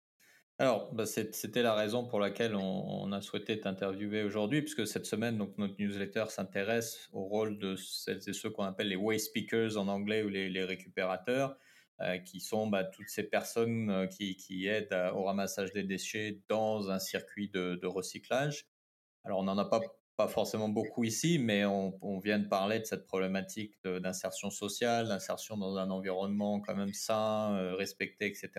Alors, 0.58 0.92
bah, 0.92 1.06
c'était 1.06 1.62
la 1.62 1.74
raison 1.74 2.06
pour 2.06 2.20
laquelle 2.20 2.54
on, 2.54 3.10
a 3.12 3.22
souhaité 3.22 3.58
t'interviewer 3.58 4.22
aujourd'hui, 4.22 4.60
puisque 4.60 4.86
cette 4.86 5.06
semaine, 5.06 5.38
donc, 5.38 5.56
notre 5.56 5.74
newsletter 5.78 6.26
s'intéresse 6.28 7.08
au 7.12 7.24
rôle 7.24 7.58
de 7.58 7.76
celles 7.76 8.20
et 8.28 8.34
ceux 8.34 8.50
qu'on 8.50 8.64
appelle 8.64 8.88
les 8.88 8.96
waste 8.96 9.28
speakers 9.28 9.78
en 9.78 9.88
anglais 9.88 10.22
ou 10.22 10.28
les, 10.28 10.64
récupérateurs. 10.64 11.56
qui 12.26 12.40
sont 12.40 12.66
bah, 12.66 12.84
toutes 12.84 13.08
ces 13.08 13.22
personnes 13.22 14.06
qui, 14.10 14.66
aident 14.66 15.12
au 15.14 15.24
ramassage 15.24 15.72
des 15.72 15.82
déchets 15.82 16.42
dans 16.48 16.90
un 16.90 16.98
circuit 16.98 17.48
de, 17.48 17.86
recyclage. 17.86 18.66
Alors, 19.24 19.38
on 19.38 19.44
n'en 19.44 19.56
a 19.56 19.64
pas 19.64 19.80
pas 20.20 20.28
forcément 20.28 20.68
beaucoup 20.68 21.02
ici, 21.04 21.38
mais 21.38 21.64
on, 21.64 22.18
vient 22.18 22.38
de 22.38 22.46
parler 22.46 22.78
de 22.78 22.84
cette 22.84 23.06
problématique 23.06 23.72
d'insertion 23.84 24.50
sociale, 24.50 25.08
d'insertion 25.08 25.56
dans 25.56 25.78
un 25.78 25.88
environnement 25.88 26.60
quand 26.60 26.74
même 26.74 26.92
sain, 26.92 27.56
euh, 27.56 27.74
respecté, 27.74 28.26
etc. 28.26 28.50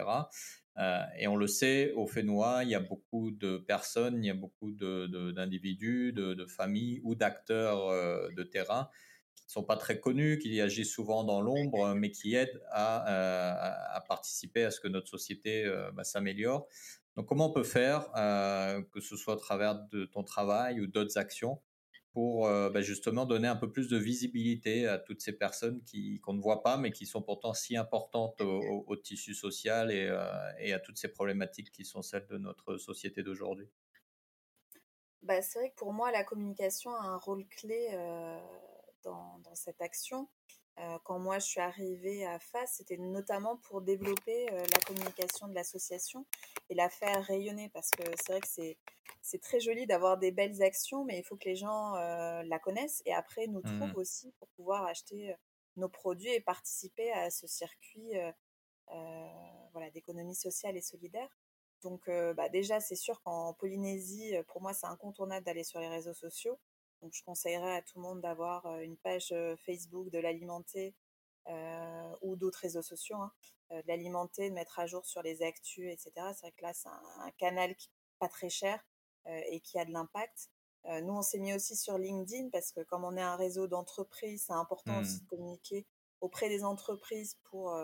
Euh, 0.77 1.03
et 1.19 1.27
on 1.27 1.35
le 1.35 1.47
sait, 1.47 1.91
au 1.93 2.07
Fénois, 2.07 2.63
il 2.63 2.69
y 2.69 2.75
a 2.75 2.79
beaucoup 2.79 3.31
de 3.31 3.57
personnes, 3.57 4.23
il 4.23 4.27
y 4.27 4.31
a 4.31 4.35
beaucoup 4.35 4.71
d'individus, 4.71 6.13
de, 6.13 6.45
familles 6.45 7.01
ou 7.03 7.15
d'acteurs 7.15 7.87
euh, 7.89 8.29
de 8.35 8.43
terrain 8.43 8.89
qui 9.35 9.45
ne 9.47 9.51
sont 9.51 9.63
pas 9.63 9.77
très 9.77 9.99
connus, 9.99 10.39
qui 10.39 10.59
agissent 10.61 10.93
souvent 10.93 11.23
dans 11.23 11.41
l'ombre, 11.41 11.93
mais 11.93 12.11
qui 12.11 12.35
aident 12.35 12.61
à, 12.69 13.95
à, 13.95 14.01
participer 14.01 14.63
à 14.63 14.71
ce 14.71 14.79
que 14.79 14.87
notre 14.87 15.07
société 15.07 15.69
bah, 15.93 16.03
s'améliore. 16.03 16.67
Donc, 17.15 17.25
comment 17.27 17.49
on 17.49 17.53
peut 17.53 17.63
faire, 17.63 18.09
euh, 18.15 18.81
que 18.93 19.01
ce 19.01 19.17
soit 19.17 19.33
à 19.33 19.37
travers 19.37 19.79
ton 20.11 20.23
travail 20.23 20.79
ou 20.79 20.87
d'autres 20.87 21.17
actions, 21.17 21.61
pour 22.13 22.48
euh, 22.48 22.70
bah, 22.70 22.82
justement 22.82 23.25
donner 23.25 23.48
un 23.48 23.56
peu 23.56 23.72
plus 23.72 23.88
de 23.88 23.98
visibilité 23.98 24.88
à 24.88 24.98
toutes 24.98 25.22
ces 25.22 25.34
personnes 25.34 25.82
qui, 25.84 26.20
qu'on 26.20 26.34
ne 26.34 26.41
voit 26.41 26.62
pas, 26.62 26.77
mais 26.77 26.91
qui 26.91 27.06
sont 27.06 27.22
pourtant 27.22 27.53
si 27.53 27.77
importantes 27.77 28.41
au, 28.41 28.96
tissu 28.98 29.34
social 29.34 29.91
et, 29.91 30.08
euh, 30.10 30.51
et, 30.60 30.74
à 30.74 30.80
toutes 30.80 30.98
ces 30.98 31.08
problématiques 31.08 31.72
qui 31.72 31.86
sont 31.86 32.01
celles 32.01 32.27
de 32.27 32.38
notre 32.38 32.77
société 32.77 33.24
d'aujourd'hui 33.24 33.70
bah, 35.22 35.41
C'est 35.41 35.60
vrai 35.60 35.70
que 35.70 35.75
pour 35.75 35.94
moi, 35.94 36.12
la 36.12 36.24
communication 36.24 36.94
a 36.94 37.03
un 37.03 37.18
rôle 37.18 37.48
clé 37.48 37.89
dans, 39.03 39.39
dans, 39.39 39.56
cette 39.56 39.82
action. 39.82 40.27
Euh, 40.79 40.97
quand 41.03 41.19
moi 41.19 41.37
je 41.39 41.45
suis 41.45 41.59
arrivée 41.59 42.25
à 42.25 42.39
FAS, 42.39 42.65
c'était 42.67 42.97
notamment 42.97 43.57
pour 43.57 43.81
développer 43.81 44.51
euh, 44.51 44.65
la 44.73 44.79
communication 44.85 45.47
de 45.47 45.53
l'association 45.53 46.25
et 46.69 46.75
la 46.75 46.89
faire 46.89 47.23
rayonner 47.25 47.69
parce 47.69 47.91
que 47.91 48.03
c'est 48.17 48.31
vrai 48.31 48.41
que 48.41 48.47
c'est, 48.47 48.77
c'est 49.21 49.41
très 49.41 49.59
joli 49.59 49.85
d'avoir 49.85 50.17
des 50.17 50.31
belles 50.31 50.61
actions, 50.63 51.03
mais 51.03 51.19
il 51.19 51.23
faut 51.23 51.35
que 51.35 51.49
les 51.49 51.57
gens 51.57 51.95
euh, 51.95 52.41
la 52.43 52.59
connaissent 52.59 53.01
et 53.05 53.13
après 53.13 53.47
nous 53.47 53.59
mmh 53.59 53.79
trouvent 53.79 53.97
aussi 53.97 54.31
pour 54.39 54.47
pouvoir 54.49 54.85
acheter 54.85 55.35
nos 55.75 55.89
produits 55.89 56.33
et 56.33 56.41
participer 56.41 57.11
à 57.11 57.29
ce 57.29 57.47
circuit 57.47 58.13
voilà, 59.73 59.89
d'économie 59.91 60.35
sociale 60.35 60.77
et 60.77 60.81
solidaire. 60.81 61.29
Donc 61.81 62.09
bah 62.35 62.49
déjà, 62.49 62.81
c'est 62.81 62.95
sûr 62.95 63.21
qu'en 63.21 63.53
Polynésie, 63.53 64.33
pour 64.47 64.61
moi, 64.61 64.73
c'est 64.73 64.87
incontournable 64.87 65.45
d'aller 65.45 65.63
sur 65.63 65.79
les 65.79 65.87
réseaux 65.87 66.13
sociaux. 66.13 66.59
Donc, 67.01 67.13
je 67.13 67.24
conseillerais 67.24 67.75
à 67.77 67.81
tout 67.81 67.98
le 67.98 68.03
monde 68.03 68.22
d'avoir 68.22 68.79
une 68.79 68.98
page 68.98 69.34
Facebook, 69.65 70.10
de 70.10 70.20
l'alimenter 70.20 70.96
ou 72.22 72.36
d'autres 72.36 72.60
réseaux 72.60 72.81
sociaux, 72.81 73.17
hein, 73.17 73.31
de 73.72 73.88
l'alimenter, 73.88 74.50
de 74.50 74.53
mettre 74.53 74.79
à 74.79 74.86
jour 74.86 75.05
sur 75.05 75.22
les 75.24 75.41
actus, 75.41 75.91
etc. 75.91 76.12
C'est 76.34 76.41
vrai 76.41 76.51
que 76.51 76.62
là, 76.62 76.74
c'est 76.74 76.89
un, 76.89 77.31
canal 77.38 77.75
qui 77.75 77.89
pas 78.20 78.29
très 78.29 78.50
cher 78.50 78.79
et 79.25 79.60
qui 79.62 79.79
a 79.79 79.86
de 79.86 79.91
l'impact. 79.91 80.51
nous, 80.86 81.13
on 81.13 81.24
s'est 81.24 81.39
mis 81.39 81.53
aussi 81.55 81.75
sur 81.75 81.98
LinkedIn 81.98 82.50
parce 82.50 82.72
que 82.72 82.81
comme 82.81 83.03
on 83.03 83.17
est 83.17 83.22
un 83.22 83.36
réseau 83.36 83.65
d'entreprises, 83.67 84.46
c'est 84.46 84.53
important 84.53 85.00
aussi 85.00 85.15
mmh. 85.15 85.24
de 85.24 85.25
communiquer 85.25 85.88
auprès 86.22 86.50
des 86.50 86.63
entreprises 86.63 87.39
pour, 87.46 87.75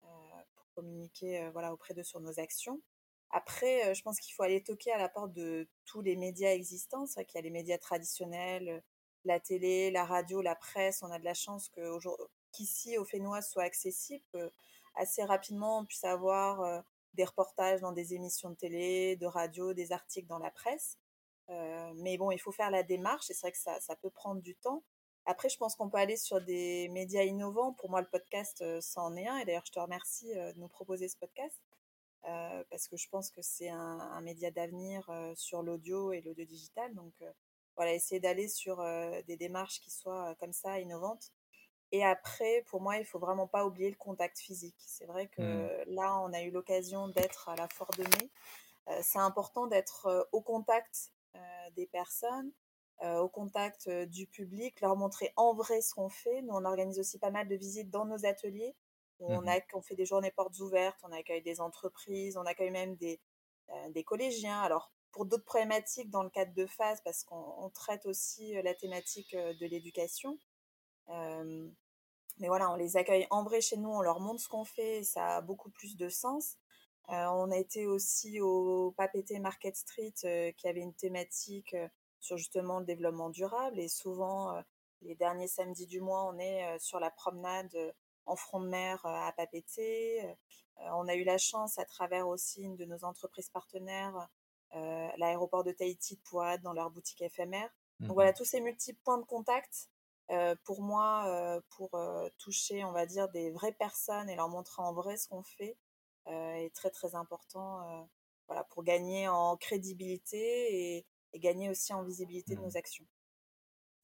pour 0.00 0.68
communiquer 0.74 1.48
voilà, 1.52 1.72
auprès 1.72 1.94
d'eux 1.94 2.02
sur 2.02 2.18
nos 2.18 2.40
actions. 2.40 2.82
Après, 3.30 3.86
euh, 3.86 3.94
je 3.94 4.02
pense 4.02 4.20
qu'il 4.20 4.34
faut 4.34 4.42
aller 4.42 4.62
toquer 4.62 4.92
à 4.92 4.98
la 4.98 5.08
porte 5.08 5.32
de 5.32 5.68
tous 5.84 6.00
les 6.00 6.16
médias 6.16 6.52
existants. 6.52 7.06
C'est 7.06 7.14
vrai 7.20 7.24
qu'il 7.26 7.36
y 7.38 7.40
a 7.40 7.42
les 7.42 7.50
médias 7.50 7.78
traditionnels, 7.78 8.68
euh, 8.68 8.80
la 9.24 9.40
télé, 9.40 9.90
la 9.90 10.04
radio, 10.04 10.40
la 10.40 10.54
presse. 10.56 11.02
On 11.02 11.10
a 11.10 11.18
de 11.18 11.24
la 11.24 11.34
chance 11.34 11.70
qu'ici, 12.52 12.96
au 12.98 13.04
Fénois, 13.04 13.42
soit 13.42 13.64
accessible. 13.64 14.24
assez 14.94 15.22
rapidement, 15.24 15.80
on 15.80 15.84
puisse 15.84 16.04
avoir 16.04 16.82
des 17.14 17.24
reportages 17.24 17.80
dans 17.80 17.92
des 17.92 18.14
émissions 18.14 18.50
de 18.50 18.56
télé, 18.56 19.16
de 19.16 19.26
radio, 19.26 19.74
des 19.74 19.92
articles 19.92 20.28
dans 20.28 20.38
la 20.38 20.50
presse. 20.50 20.98
Euh, 21.50 21.92
mais 21.96 22.16
bon, 22.16 22.30
il 22.30 22.38
faut 22.38 22.52
faire 22.52 22.70
la 22.70 22.82
démarche 22.82 23.30
et 23.30 23.34
c'est 23.34 23.42
vrai 23.42 23.52
que 23.52 23.58
ça, 23.58 23.80
ça 23.80 23.96
peut 23.96 24.10
prendre 24.10 24.40
du 24.40 24.54
temps. 24.54 24.82
Après, 25.26 25.48
je 25.48 25.58
pense 25.58 25.74
qu'on 25.76 25.90
peut 25.90 25.98
aller 25.98 26.16
sur 26.16 26.40
des 26.40 26.88
médias 26.90 27.24
innovants. 27.24 27.74
Pour 27.74 27.90
moi, 27.90 28.00
le 28.00 28.08
podcast, 28.08 28.64
ça 28.80 29.02
en 29.02 29.14
est 29.16 29.26
un. 29.26 29.38
Et 29.38 29.44
d'ailleurs, 29.44 29.66
je 29.66 29.72
te 29.72 29.80
remercie 29.80 30.32
de 30.32 30.58
nous 30.58 30.68
proposer 30.68 31.08
ce 31.08 31.18
podcast. 31.18 31.60
Euh, 32.26 32.64
parce 32.70 32.88
que 32.88 32.96
je 32.96 33.08
pense 33.08 33.30
que 33.30 33.42
c'est 33.42 33.68
un, 33.68 34.20
média 34.22 34.50
d'avenir 34.50 35.08
euh, 35.08 35.32
sur 35.36 35.62
l'audio 35.62 36.12
et 36.12 36.20
l'audio 36.20 36.44
digital. 36.44 36.94
Donc 36.94 37.12
euh, 37.22 37.30
voilà, 37.76 37.92
essayer 37.92 38.20
d'aller 38.20 38.48
sur 38.48 38.84
des 39.26 39.36
démarches 39.36 39.80
qui 39.80 39.90
soient 39.90 40.34
comme 40.40 40.52
ça, 40.52 40.80
innovantes. 40.80 41.30
Et 41.92 42.04
après, 42.04 42.64
pour 42.66 42.80
moi, 42.80 42.98
il 42.98 43.04
faut 43.04 43.20
vraiment 43.20 43.46
pas 43.46 43.64
oublier 43.64 43.88
le 43.88 43.96
contact 43.96 44.38
physique. 44.38 44.76
C'est 44.84 45.06
vrai 45.06 45.28
que 45.28 45.40
mmh. 45.40 45.94
là, 45.94 46.20
on 46.20 46.32
a 46.32 46.42
eu 46.42 46.50
l'occasion 46.50 47.06
d'être 47.08 47.48
à 47.48 47.54
la 47.54 47.68
Fort 47.68 47.90
de 47.96 48.02
Mai. 48.02 48.30
c'est 49.00 49.20
important 49.20 49.68
d'être 49.68 50.28
au 50.32 50.40
contact 50.40 51.12
des 51.76 51.86
personnes, 51.86 52.50
au 53.00 53.28
contact 53.28 53.88
du 53.88 54.26
public, 54.26 54.80
leur 54.80 54.96
montrer 54.96 55.32
en 55.36 55.54
vrai 55.54 55.80
ce 55.80 55.94
qu'on 55.94 56.08
fait. 56.08 56.42
Nous, 56.42 56.52
on 56.52 56.64
organise 56.64 56.98
aussi 56.98 57.20
pas 57.20 57.30
mal 57.30 57.46
de 57.46 57.54
visites 57.54 57.90
dans 57.90 58.06
nos 58.06 58.26
ateliers 58.26 58.74
on, 59.20 59.42
mmh 59.42 59.48
a, 59.48 59.60
on 59.74 59.82
fait 59.82 59.96
des 59.96 60.06
journées 60.06 60.30
portes 60.30 60.58
ouvertes, 60.60 61.00
on 61.02 61.12
accueille 61.12 61.42
des 61.42 61.60
entreprises, 61.60 62.36
on 62.36 62.46
accueille 62.46 62.70
même 62.70 62.96
des, 62.96 63.20
euh, 63.70 63.90
des 63.90 64.04
collégiens. 64.04 64.60
Alors, 64.60 64.92
pour 65.12 65.26
d'autres 65.26 65.44
problématiques 65.44 66.10
dans 66.10 66.22
le 66.22 66.30
cadre 66.30 66.54
de 66.54 66.66
phase, 66.66 67.00
parce 67.02 67.24
qu'on 67.24 67.70
traite 67.74 68.06
aussi 68.06 68.56
euh, 68.56 68.62
la 68.62 68.74
thématique 68.74 69.34
euh, 69.34 69.54
de 69.54 69.66
l'éducation. 69.66 70.38
mais 71.08 72.48
voilà, 72.48 72.70
on 72.70 72.76
les 72.76 72.96
accueille 72.96 73.26
en 73.30 73.42
vrai 73.42 73.60
chez 73.60 73.76
nous, 73.76 73.90
on 73.90 74.00
leur 74.00 74.20
montre 74.20 74.40
ce 74.40 74.48
qu'on 74.48 74.64
fait, 74.64 74.98
et 74.98 75.04
ça 75.04 75.36
a 75.36 75.40
beaucoup 75.40 75.70
plus 75.70 75.96
de 75.96 76.08
sens. 76.08 76.56
on 77.08 77.50
a 77.50 77.56
été 77.56 77.86
aussi 77.86 78.40
au 78.40 78.92
Papeté 78.96 79.38
Market 79.40 79.76
Street, 79.76 80.14
qui 80.56 80.68
avait 80.68 80.80
une 80.80 80.94
thématique 80.94 81.74
sur 82.20 82.36
justement 82.36 82.78
le 82.80 82.84
développement 82.86 83.30
durable. 83.30 83.80
Et 83.80 83.88
souvent, 83.88 84.62
les 85.02 85.16
derniers 85.16 85.48
samedis 85.48 85.86
du 85.86 86.00
mois, 86.00 86.24
on 86.26 86.38
est 86.38 86.78
sur 86.78 87.00
la 87.00 87.10
promenade 87.10 87.94
en 88.28 88.36
front 88.36 88.60
de 88.60 88.68
mer 88.68 89.04
euh, 89.04 89.08
à 89.08 89.32
Papeete. 89.32 89.78
Euh, 89.78 90.34
on 90.94 91.08
a 91.08 91.14
eu 91.14 91.24
la 91.24 91.38
chance, 91.38 91.78
à 91.78 91.84
travers 91.84 92.28
aussi 92.28 92.62
une 92.62 92.76
de 92.76 92.84
nos 92.84 93.04
entreprises 93.04 93.48
partenaires, 93.48 94.28
euh, 94.74 95.08
l'aéroport 95.16 95.64
de 95.64 95.72
Tahiti, 95.72 96.16
de 96.16 96.20
pouvoir 96.20 96.52
être 96.52 96.62
dans 96.62 96.72
leur 96.72 96.90
boutique 96.90 97.22
éphémère. 97.22 97.70
Donc 98.00 98.12
voilà, 98.12 98.30
mmh 98.30 98.34
tous 98.34 98.44
ces 98.44 98.60
multiples 98.60 99.00
points 99.02 99.18
de 99.18 99.24
contact, 99.24 99.88
pour 100.62 100.82
moi, 100.82 101.60
pour 101.70 101.90
toucher, 102.38 102.84
on 102.84 102.92
va 102.92 103.06
dire, 103.06 103.28
des 103.30 103.50
vraies 103.50 103.72
personnes 103.72 104.30
et 104.30 104.36
leur 104.36 104.48
montrer 104.48 104.82
en 104.82 104.92
vrai 104.92 105.16
ce 105.16 105.26
qu'on 105.26 105.42
fait, 105.42 105.76
est 106.26 106.72
très 106.76 106.90
très 106.90 107.16
important 107.16 108.08
voilà, 108.46 108.62
pour 108.64 108.84
gagner 108.84 109.26
en 109.26 109.56
crédibilité 109.56 110.96
et, 110.96 111.06
gagner 111.34 111.70
aussi 111.70 111.92
en 111.92 112.04
visibilité 112.04 112.54
de 112.54 112.60
mmh. 112.60 112.64
nos 112.64 112.76
actions. 112.76 113.06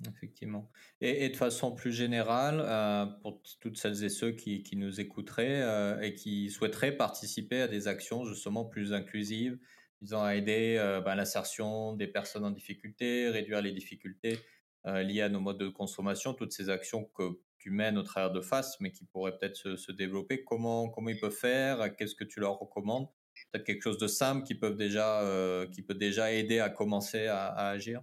Effectivement. 0.08 0.70
Et, 1.00 1.28
de 1.28 1.36
façon 1.36 1.72
plus 1.72 1.92
générale, 1.92 2.60
euh, 2.60 3.06
pour 3.22 3.40
toutes 3.60 3.78
celles 3.78 4.04
et 4.04 4.08
ceux 4.08 4.32
qui, 4.32 4.68
nous 4.76 5.00
écouteraient 5.00 5.62
euh, 5.62 6.00
et 6.00 6.14
qui 6.14 6.50
souhaiteraient 6.50 6.96
participer 6.96 7.62
à 7.62 7.68
des 7.68 7.88
actions 7.88 8.24
justement 8.24 8.64
plus 8.64 8.92
inclusives, 8.92 9.58
visant 10.02 10.22
à 10.22 10.34
aider 10.34 10.76
euh, 10.78 11.00
ben, 11.00 11.14
l'insertion 11.14 11.94
des 11.94 12.08
personnes 12.08 12.44
en 12.44 12.50
difficulté, 12.50 13.28
réduire 13.30 13.62
les 13.62 13.72
difficultés 13.72 14.38
liées 14.86 15.22
à 15.22 15.30
nos 15.30 15.40
modes 15.40 15.56
de 15.56 15.68
consommation, 15.68 16.34
toutes 16.34 16.52
ces 16.52 16.68
actions 16.68 17.06
que 17.16 17.38
tu 17.56 17.70
mènes 17.70 17.96
au 17.96 18.02
travers 18.02 18.30
de 18.30 18.42
FACE, 18.42 18.76
mais 18.80 18.92
qui 18.92 19.06
pourraient 19.06 19.34
peut-être 19.38 19.76
se, 19.76 19.92
développer, 19.92 20.44
comment, 20.44 20.90
comment 20.90 21.08
ils 21.08 21.18
peuvent 21.18 21.32
faire 21.34 21.96
Qu'est-ce 21.96 22.14
que 22.14 22.24
tu 22.24 22.38
leur 22.38 22.58
recommandes? 22.58 23.08
Peut-être 23.50 23.64
quelque 23.64 23.80
chose 23.80 23.96
de 23.96 24.06
simple 24.06 24.44
qui, 24.44 24.54
peut 24.54 24.74
déjà 24.74 26.32
aider 26.34 26.58
à 26.58 26.68
commencer 26.68 27.28
à 27.28 27.68
agir? 27.68 28.02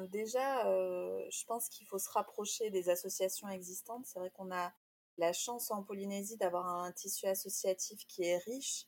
Ben, 0.00 0.08
déjà, 0.08 0.64
je 0.64 1.44
pense 1.44 1.68
qu'il 1.68 1.86
faut 1.86 1.98
se 1.98 2.10
rapprocher 2.10 2.70
des 2.70 2.88
associations 2.88 3.48
existantes. 3.48 4.06
C'est 4.06 4.18
vrai 4.18 4.30
qu'on 4.30 4.50
a 4.52 4.72
la 5.16 5.32
chance 5.32 5.70
en 5.70 5.82
Polynésie 5.82 6.36
d'avoir 6.36 6.66
un 6.66 6.92
tissu 6.92 7.26
associatif 7.26 8.06
qui 8.06 8.24
est 8.24 8.38
riche, 8.38 8.86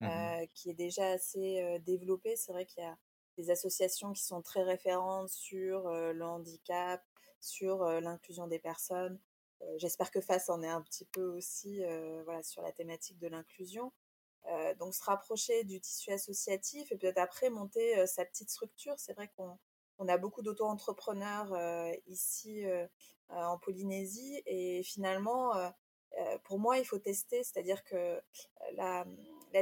mmh 0.00 0.46
qui 0.54 0.70
est 0.70 0.74
déjà 0.74 1.10
assez 1.10 1.78
développé. 1.84 2.36
C'est 2.36 2.52
vrai 2.52 2.66
qu'il 2.66 2.82
y 2.82 2.86
a 2.86 2.96
des 3.38 3.50
associations 3.50 4.12
qui 4.12 4.22
sont 4.22 4.42
très 4.42 4.62
référentes 4.62 5.28
sur 5.28 5.88
le 5.90 6.24
handicap, 6.24 7.02
sur 7.40 7.84
l'inclusion 8.00 8.46
des 8.46 8.58
personnes. 8.58 9.18
J'espère 9.76 10.10
que 10.10 10.20
FACE 10.20 10.50
en 10.50 10.62
est 10.62 10.68
un 10.68 10.82
petit 10.82 11.04
peu 11.04 11.24
aussi 11.36 11.82
voilà, 12.24 12.42
sur 12.42 12.62
la 12.62 12.72
thématique 12.72 13.18
de 13.18 13.28
l'inclusion. 13.28 13.92
donc 14.78 14.94
se 14.94 15.02
rapprocher 15.04 15.64
du 15.64 15.80
tissu 15.80 16.10
associatif 16.10 16.90
et 16.90 16.96
peut-être 16.96 17.18
après 17.18 17.48
monter 17.50 18.06
sa 18.06 18.24
petite 18.24 18.50
structure. 18.50 18.94
C'est 18.98 19.14
vrai 19.14 19.28
qu'on 19.36 19.58
on 19.98 20.08
a 20.08 20.18
beaucoup 20.18 20.42
d'auto-entrepreneurs 20.42 21.52
euh, 21.52 21.92
ici 22.06 22.66
euh, 22.66 22.86
euh, 23.30 23.34
en 23.34 23.58
Polynésie 23.58 24.42
et 24.46 24.82
finalement, 24.82 25.52
pour 26.44 26.58
moi, 26.58 26.78
il 26.78 26.84
faut 26.84 26.98
tester, 26.98 27.42
c'est-à-dire 27.42 27.82
que 27.84 28.20
la, 28.74 29.06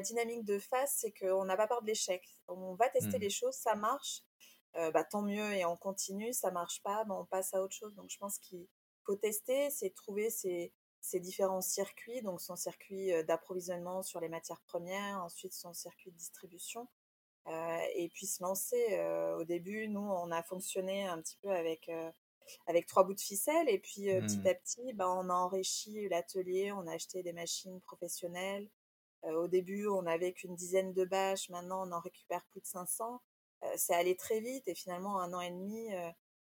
dynamique 0.02 0.44
de 0.44 0.58
face, 0.58 0.96
c'est 0.98 1.12
qu'on 1.12 1.44
n'a 1.44 1.56
pas 1.56 1.68
peur 1.68 1.80
de 1.82 1.86
l'échec. 1.86 2.40
On 2.48 2.74
va 2.74 2.88
tester 2.88 3.18
mmh. 3.18 3.20
les 3.20 3.30
choses, 3.30 3.54
ça 3.54 3.76
marche, 3.76 4.24
bah, 4.74 5.04
tant 5.04 5.22
mieux 5.22 5.52
et 5.52 5.64
on 5.64 5.76
continue, 5.76 6.32
ça 6.32 6.50
marche 6.50 6.82
pas, 6.82 7.04
bah, 7.04 7.14
on 7.16 7.24
passe 7.24 7.54
à 7.54 7.62
autre 7.62 7.74
chose. 7.74 7.94
Donc 7.94 8.10
je 8.10 8.18
pense 8.18 8.38
qu'il 8.38 8.66
faut 9.04 9.14
tester, 9.14 9.70
c'est 9.70 9.90
trouver 9.90 10.28
ses, 10.28 10.72
ses 11.00 11.20
différents 11.20 11.60
circuits, 11.60 12.20
donc 12.22 12.40
son 12.40 12.56
circuit 12.56 13.12
d'approvisionnement 13.24 14.02
sur 14.02 14.18
les 14.18 14.28
matières 14.28 14.62
premières, 14.62 15.22
ensuite 15.22 15.52
son 15.52 15.72
circuit 15.72 16.10
de 16.10 16.16
distribution, 16.16 16.88
et 17.46 18.08
puis 18.12 18.26
se 18.26 18.42
lancer. 18.42 19.00
au 19.38 19.44
début, 19.44 19.88
nous, 19.88 20.00
on 20.00 20.30
a 20.30 20.42
fonctionné 20.42 21.04
un 21.06 21.20
petit 21.20 21.38
peu 21.42 21.50
avec 21.50 21.90
avec 22.66 22.86
trois 22.86 23.04
bouts 23.04 23.14
de 23.14 23.20
ficelle. 23.20 23.68
Et 23.68 23.78
puis 23.78 24.06
petit 24.06 24.38
mmh. 24.38 24.46
à 24.46 24.54
petit, 24.54 24.92
bah, 24.94 25.10
on 25.10 25.28
a 25.28 25.34
enrichi 25.34 26.08
l'atelier, 26.08 26.72
on 26.72 26.86
a 26.86 26.94
acheté 26.94 27.22
des 27.22 27.32
machines 27.32 27.80
professionnelles. 27.82 28.68
au 29.24 29.48
début, 29.48 29.86
on 29.88 30.02
n'avait 30.02 30.32
qu'une 30.32 30.54
dizaine 30.54 30.92
de 30.92 31.04
bâches, 31.04 31.48
maintenant 31.50 31.86
on 31.86 31.92
en 31.92 32.00
récupère 32.00 32.44
plus 32.50 32.60
de 32.60 32.66
500. 32.66 33.20
c'est 33.76 33.94
allé 33.94 34.16
très 34.16 34.40
vite 34.40 34.66
et 34.66 34.74
finalement, 34.74 35.20
un 35.20 35.32
an 35.32 35.40
et 35.40 35.50
demi, 35.50 35.90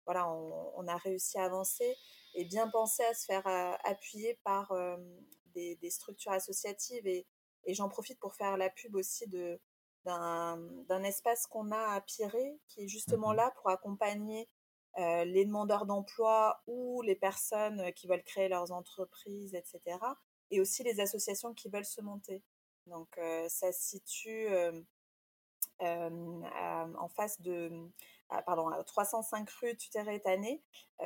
voilà, 0.05 0.29
on, 0.29 0.87
a 0.87 0.97
réussi 0.97 1.37
à 1.37 1.45
avancer 1.45 1.95
et 2.35 2.45
bien 2.45 2.67
penser 2.69 3.03
à 3.03 3.13
se 3.13 3.25
faire 3.25 3.45
appuyer 3.83 4.39
par 4.43 4.73
des, 5.53 5.89
structures 5.89 6.31
associatives. 6.31 7.05
Et, 7.07 7.27
et 7.65 7.73
j'en 7.73 7.89
profite 7.89 8.19
pour 8.19 8.35
faire 8.35 8.57
la 8.57 8.69
pub 8.69 8.95
aussi 8.95 9.27
de, 9.27 9.59
d'un 10.05 11.03
espace 11.03 11.45
qu'on 11.47 11.71
a 11.71 11.93
à 11.93 12.01
Piré, 12.01 12.59
qui 12.67 12.83
est 12.83 12.87
justement 12.87 13.33
mmh 13.33 13.37
là 13.37 13.51
pour 13.55 13.69
accompagner 13.69 14.47
les 14.97 15.45
demandeurs 15.45 15.85
d'emploi 15.85 16.61
ou 16.67 17.01
les 17.03 17.15
personnes 17.15 17.93
qui 17.93 18.07
veulent 18.07 18.23
créer 18.23 18.49
leurs 18.49 18.71
entreprises, 18.71 19.55
etc. 19.55 19.97
Et 20.51 20.59
aussi 20.59 20.83
les 20.83 20.99
associations 20.99 21.53
qui 21.53 21.69
veulent 21.69 21.85
se 21.85 22.01
monter. 22.01 22.43
Donc 22.87 23.19
ça 23.47 23.71
se 23.71 23.81
situe 23.81 24.47
en 25.79 27.09
face 27.09 27.39
de, 27.41 27.71
pardon, 28.45 28.69
305 28.85 29.49
rue 29.61 29.77
Tuteré-Tanné. 29.77 30.61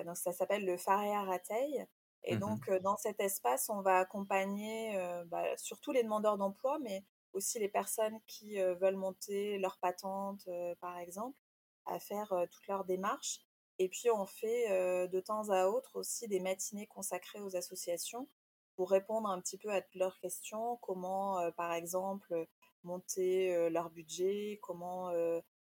donc 0.05 0.17
ça 0.17 0.31
s'appelle 0.31 0.65
le 0.65 0.77
Faréa 0.77 1.23
Rateil. 1.23 1.85
Et 2.23 2.35
mmh 2.35 2.39
donc 2.39 2.71
dans 2.81 2.97
cet 2.97 3.19
espace, 3.19 3.69
on 3.69 3.81
va 3.81 3.99
accompagner 3.99 4.97
bah, 5.27 5.45
surtout 5.57 5.91
les 5.91 6.03
demandeurs 6.03 6.37
d'emploi, 6.37 6.79
mais 6.79 7.03
aussi 7.33 7.59
les 7.59 7.69
personnes 7.69 8.19
qui 8.27 8.55
veulent 8.55 8.95
monter 8.95 9.57
leur 9.59 9.77
patente, 9.79 10.47
par 10.79 10.97
exemple, 10.97 11.37
à 11.85 11.99
faire 11.99 12.33
toutes 12.51 12.67
leurs 12.67 12.85
démarches. 12.85 13.41
Et 13.79 13.89
puis 13.89 14.09
on 14.09 14.25
fait 14.25 14.69
de 15.07 15.19
temps 15.19 15.49
à 15.49 15.65
autre 15.65 15.95
aussi 15.95 16.27
des 16.27 16.39
matinées 16.39 16.87
consacrées 16.87 17.41
aux 17.41 17.55
associations 17.55 18.29
pour 18.75 18.89
répondre 18.91 19.29
un 19.29 19.39
petit 19.41 19.57
peu 19.57 19.71
à 19.71 19.81
leurs 19.95 20.19
questions, 20.19 20.77
comment 20.77 21.51
par 21.53 21.73
exemple 21.73 22.47
monter 22.83 23.69
leur 23.69 23.89
budget, 23.89 24.59
comment 24.61 25.11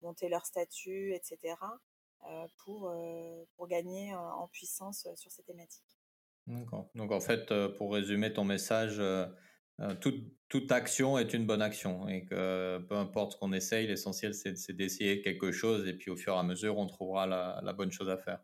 monter 0.02 0.30
leur 0.30 0.46
statut, 0.46 1.14
etc. 1.14 1.56
pour, 2.58 2.94
pour 3.56 3.68
gagner 3.68 4.14
en 4.16 4.48
puissance 4.50 5.08
sur 5.16 5.32
ces 5.32 5.44
thématiques. 5.44 5.98
D'accord. 6.48 6.88
Donc 6.94 7.12
en 7.12 7.20
fait, 7.20 7.52
pour 7.78 7.94
résumer 7.94 8.32
ton 8.34 8.44
message, 8.44 9.02
toute, 10.00 10.24
toute, 10.48 10.72
action 10.72 11.18
est 11.18 11.34
une 11.34 11.46
bonne 11.46 11.62
action 11.62 12.08
et 12.08 12.26
que 12.26 12.80
peu 12.88 12.96
importe 12.96 13.34
ce 13.34 13.38
qu'on 13.38 13.52
essaye, 13.52 13.88
l'essentiel 13.88 14.34
c'est 14.34 14.74
d'essayer 14.74 15.22
quelque 15.22 15.52
chose 15.52 15.88
et 15.88 15.94
puis 15.94 16.10
au 16.12 16.16
fur 16.16 16.34
et 16.34 16.38
à 16.38 16.44
mesure 16.44 16.78
on 16.78 16.88
trouvera 16.88 17.28
la, 17.28 17.60
la 17.64 17.74
bonne 17.74 17.92
chose 17.92 18.10
à 18.10 18.18
faire. 18.18 18.40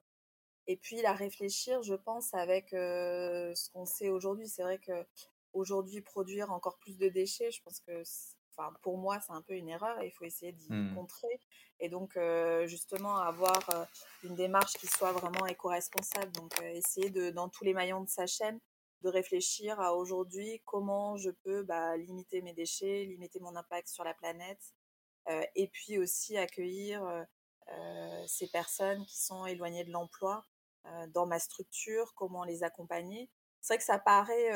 Et 0.67 0.77
puis 0.77 1.01
la 1.01 1.13
réfléchir, 1.13 1.81
je 1.83 1.95
pense, 1.95 2.33
avec 2.33 2.69
ce 2.71 3.69
qu'on 3.71 3.85
sait 3.85 4.09
aujourd'hui. 4.09 4.47
C'est 4.47 4.63
vrai 4.63 4.77
que 4.77 5.05
aujourd'hui 5.53 6.01
produire 6.01 6.51
encore 6.51 6.77
plus 6.77 6.97
de 6.97 7.09
déchets, 7.09 7.51
je 7.51 7.61
pense 7.63 7.79
que 7.81 8.03
enfin 8.55 8.73
pour 8.81 8.97
moi 8.97 9.19
c'est 9.19 9.33
un 9.33 9.41
peu 9.41 9.53
une 9.53 9.69
erreur 9.69 10.01
et 10.01 10.07
il 10.07 10.11
faut 10.11 10.25
essayer 10.25 10.51
d'y 10.51 10.71
mmh. 10.71 10.95
contrer 10.95 11.39
et 11.79 11.89
donc 11.89 12.17
justement 12.65 13.17
avoir 13.17 13.59
une 14.23 14.35
démarche 14.35 14.73
qui 14.73 14.87
soit 14.87 15.11
vraiment 15.11 15.45
éco-responsable 15.45 16.31
donc 16.33 16.53
essayer 16.61 17.09
de 17.09 17.29
dans 17.31 17.49
tous 17.49 17.63
les 17.63 17.73
maillons 17.73 18.01
de 18.01 18.09
sa 18.09 18.27
chaîne 18.27 18.59
de 19.01 19.09
réfléchir 19.09 19.79
à 19.79 19.95
aujourd'hui 19.95 20.61
comment 20.65 21.17
je 21.17 21.29
peux 21.29 21.63
bah, 21.63 21.97
limiter 21.97 22.41
mes 22.41 22.53
déchets, 22.53 23.05
limiter 23.05 23.39
mon 23.39 23.55
impact 23.55 23.87
sur 23.87 24.03
la 24.03 24.13
planète, 24.13 24.73
euh, 25.29 25.43
et 25.55 25.67
puis 25.67 25.97
aussi 25.97 26.37
accueillir 26.37 27.03
euh, 27.03 27.23
euh, 27.69 28.23
ces 28.27 28.47
personnes 28.47 29.05
qui 29.05 29.21
sont 29.21 29.45
éloignées 29.45 29.83
de 29.83 29.91
l'emploi 29.91 30.45
dans 31.09 31.27
ma 31.27 31.37
structure, 31.37 32.15
comment 32.15 32.43
les 32.43 32.63
accompagner. 32.63 33.29
C'est 33.61 33.75
vrai 33.75 33.77
que 33.77 33.83
ça 33.83 33.99
paraît 33.99 34.49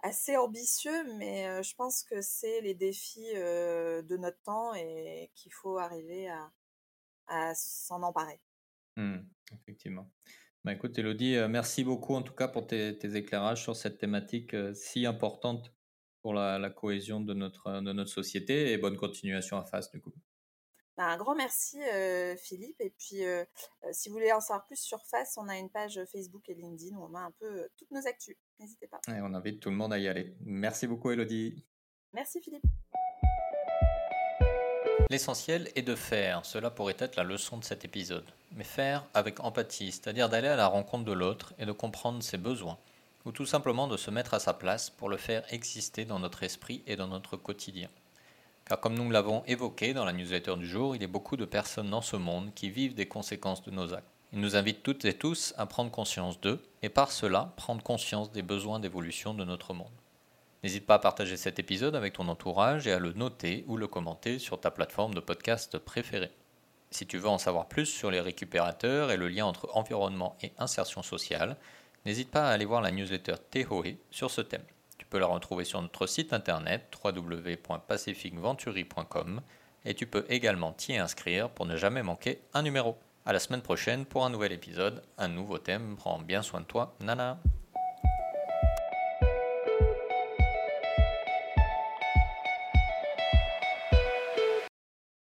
assez 0.00 0.36
ambitieux, 0.36 1.04
mais 1.14 1.62
je 1.62 1.76
pense 1.76 2.02
que 2.02 2.20
c'est 2.22 2.60
les 2.60 2.74
défis 2.74 3.32
de 3.34 4.16
notre 4.16 4.42
temps 4.42 4.74
et 4.74 5.30
qu'il 5.36 5.52
faut 5.52 5.78
arriver 5.78 6.28
à, 7.28 7.54
s'en 7.54 8.02
emparer. 8.02 8.40
Mmh, 8.96 9.20
effectivement. 9.52 10.10
Bah, 10.64 10.72
écoute, 10.72 10.98
Elodie, 10.98 11.36
euh, 11.36 11.46
merci 11.46 11.84
beaucoup 11.84 12.14
en 12.14 12.22
tout 12.22 12.32
cas 12.32 12.48
pour 12.48 12.66
tes, 12.66 12.96
éclairages 13.16 13.62
sur 13.62 13.76
cette 13.76 13.98
thématique 13.98 14.54
euh, 14.54 14.72
si 14.72 15.04
importante 15.04 15.74
pour 16.22 16.32
la, 16.32 16.70
cohésion 16.70 17.20
de 17.20 17.34
notre, 17.34 17.82
de 17.82 17.92
notre 17.92 18.08
société 18.08 18.72
et 18.72 18.78
bonne 18.78 18.96
continuation 18.96 19.58
à 19.58 19.66
face 19.66 19.90
du 19.90 20.00
coup. 20.00 20.14
Bah, 20.96 21.08
un 21.08 21.18
grand 21.18 21.34
merci 21.34 21.82
euh, 21.82 22.34
Philippe 22.36 22.80
et 22.80 22.94
puis 22.98 23.20
si 23.92 24.08
vous 24.08 24.14
voulez 24.14 24.32
en 24.32 24.40
savoir 24.40 24.64
plus 24.64 24.80
sur 24.80 25.04
Face, 25.04 25.36
on 25.36 25.48
a 25.48 25.58
une 25.58 25.68
page 25.68 26.00
Facebook 26.10 26.48
et 26.48 26.54
LinkedIn 26.54 26.96
où 26.96 27.04
on 27.04 27.08
met 27.08 27.18
un 27.18 27.32
peu 27.32 27.68
toutes 27.76 27.90
nos 27.90 28.06
actus. 28.06 28.36
N'hésitez 28.58 28.86
pas. 28.86 29.00
Et 29.08 29.20
on 29.20 29.34
invite 29.34 29.60
tout 29.60 29.68
le 29.68 29.76
monde 29.76 29.92
à 29.92 29.98
y 29.98 30.08
aller. 30.08 30.34
Merci 30.40 30.86
beaucoup 30.86 31.10
Elodie. 31.10 31.66
Merci 32.14 32.40
Philippe. 32.40 32.64
L'essentiel 35.10 35.70
est 35.74 35.82
de 35.82 35.94
faire, 35.94 36.46
cela 36.46 36.70
pourrait 36.70 36.96
être 36.98 37.16
la 37.16 37.24
leçon 37.24 37.58
de 37.58 37.64
cet 37.64 37.84
épisode, 37.84 38.24
mais 38.52 38.64
faire 38.64 39.04
avec 39.12 39.38
empathie, 39.40 39.92
c'est-à-dire 39.92 40.30
d'aller 40.30 40.48
à 40.48 40.56
la 40.56 40.66
rencontre 40.66 41.04
de 41.04 41.12
l'autre 41.12 41.52
et 41.58 41.66
de 41.66 41.72
comprendre 41.72 42.22
ses 42.22 42.38
besoins, 42.38 42.78
ou 43.26 43.32
tout 43.32 43.44
simplement 43.44 43.86
de 43.86 43.98
se 43.98 44.10
mettre 44.10 44.32
à 44.32 44.40
sa 44.40 44.54
place 44.54 44.88
pour 44.88 45.10
le 45.10 45.18
faire 45.18 45.44
exister 45.52 46.06
dans 46.06 46.18
notre 46.18 46.42
esprit 46.42 46.82
et 46.86 46.96
dans 46.96 47.06
notre 47.08 47.36
quotidien. 47.36 47.90
Car 48.64 48.80
comme 48.80 48.94
nous 48.94 49.10
l'avons 49.10 49.44
évoqué 49.46 49.92
dans 49.92 50.06
la 50.06 50.14
newsletter 50.14 50.56
du 50.56 50.66
jour, 50.66 50.96
il 50.96 51.02
y 51.02 51.04
a 51.04 51.08
beaucoup 51.08 51.36
de 51.36 51.44
personnes 51.44 51.90
dans 51.90 52.02
ce 52.02 52.16
monde 52.16 52.54
qui 52.54 52.70
vivent 52.70 52.94
des 52.94 53.06
conséquences 53.06 53.62
de 53.62 53.70
nos 53.70 53.92
actes. 53.92 54.08
Il 54.32 54.40
nous 54.40 54.56
invite 54.56 54.82
toutes 54.82 55.04
et 55.04 55.14
tous 55.14 55.52
à 55.58 55.66
prendre 55.66 55.90
conscience 55.90 56.40
d'eux, 56.40 56.62
et 56.82 56.88
par 56.88 57.12
cela 57.12 57.52
prendre 57.56 57.82
conscience 57.82 58.32
des 58.32 58.42
besoins 58.42 58.80
d'évolution 58.80 59.34
de 59.34 59.44
notre 59.44 59.74
monde. 59.74 59.92
N'hésite 60.64 60.86
pas 60.86 60.94
à 60.94 60.98
partager 60.98 61.36
cet 61.36 61.58
épisode 61.58 61.94
avec 61.94 62.14
ton 62.14 62.26
entourage 62.26 62.86
et 62.86 62.92
à 62.92 62.98
le 62.98 63.12
noter 63.12 63.66
ou 63.68 63.76
le 63.76 63.86
commenter 63.86 64.38
sur 64.38 64.58
ta 64.58 64.70
plateforme 64.70 65.12
de 65.12 65.20
podcast 65.20 65.76
préférée. 65.76 66.30
Si 66.90 67.06
tu 67.06 67.18
veux 67.18 67.28
en 67.28 67.36
savoir 67.36 67.68
plus 67.68 67.84
sur 67.84 68.10
les 68.10 68.22
récupérateurs 68.22 69.10
et 69.10 69.18
le 69.18 69.28
lien 69.28 69.44
entre 69.44 69.68
environnement 69.76 70.38
et 70.42 70.52
insertion 70.56 71.02
sociale, 71.02 71.58
n'hésite 72.06 72.30
pas 72.30 72.48
à 72.48 72.52
aller 72.52 72.64
voir 72.64 72.80
la 72.80 72.92
newsletter 72.92 73.34
Tehoe 73.50 73.98
sur 74.10 74.30
ce 74.30 74.40
thème. 74.40 74.64
Tu 74.96 75.04
peux 75.04 75.18
la 75.18 75.26
retrouver 75.26 75.64
sur 75.64 75.82
notre 75.82 76.06
site 76.06 76.32
internet 76.32 76.90
www.pacificventuri.com 77.04 79.42
et 79.84 79.92
tu 79.92 80.06
peux 80.06 80.24
également 80.30 80.72
t'y 80.72 80.96
inscrire 80.96 81.50
pour 81.50 81.66
ne 81.66 81.76
jamais 81.76 82.02
manquer 82.02 82.40
un 82.54 82.62
numéro. 82.62 82.96
À 83.26 83.34
la 83.34 83.38
semaine 83.38 83.60
prochaine 83.60 84.06
pour 84.06 84.24
un 84.24 84.30
nouvel 84.30 84.52
épisode. 84.52 85.02
Un 85.18 85.28
nouveau 85.28 85.58
thème. 85.58 85.96
Prends 85.96 86.20
bien 86.20 86.40
soin 86.40 86.62
de 86.62 86.66
toi. 86.66 86.94
Nana. 87.00 87.38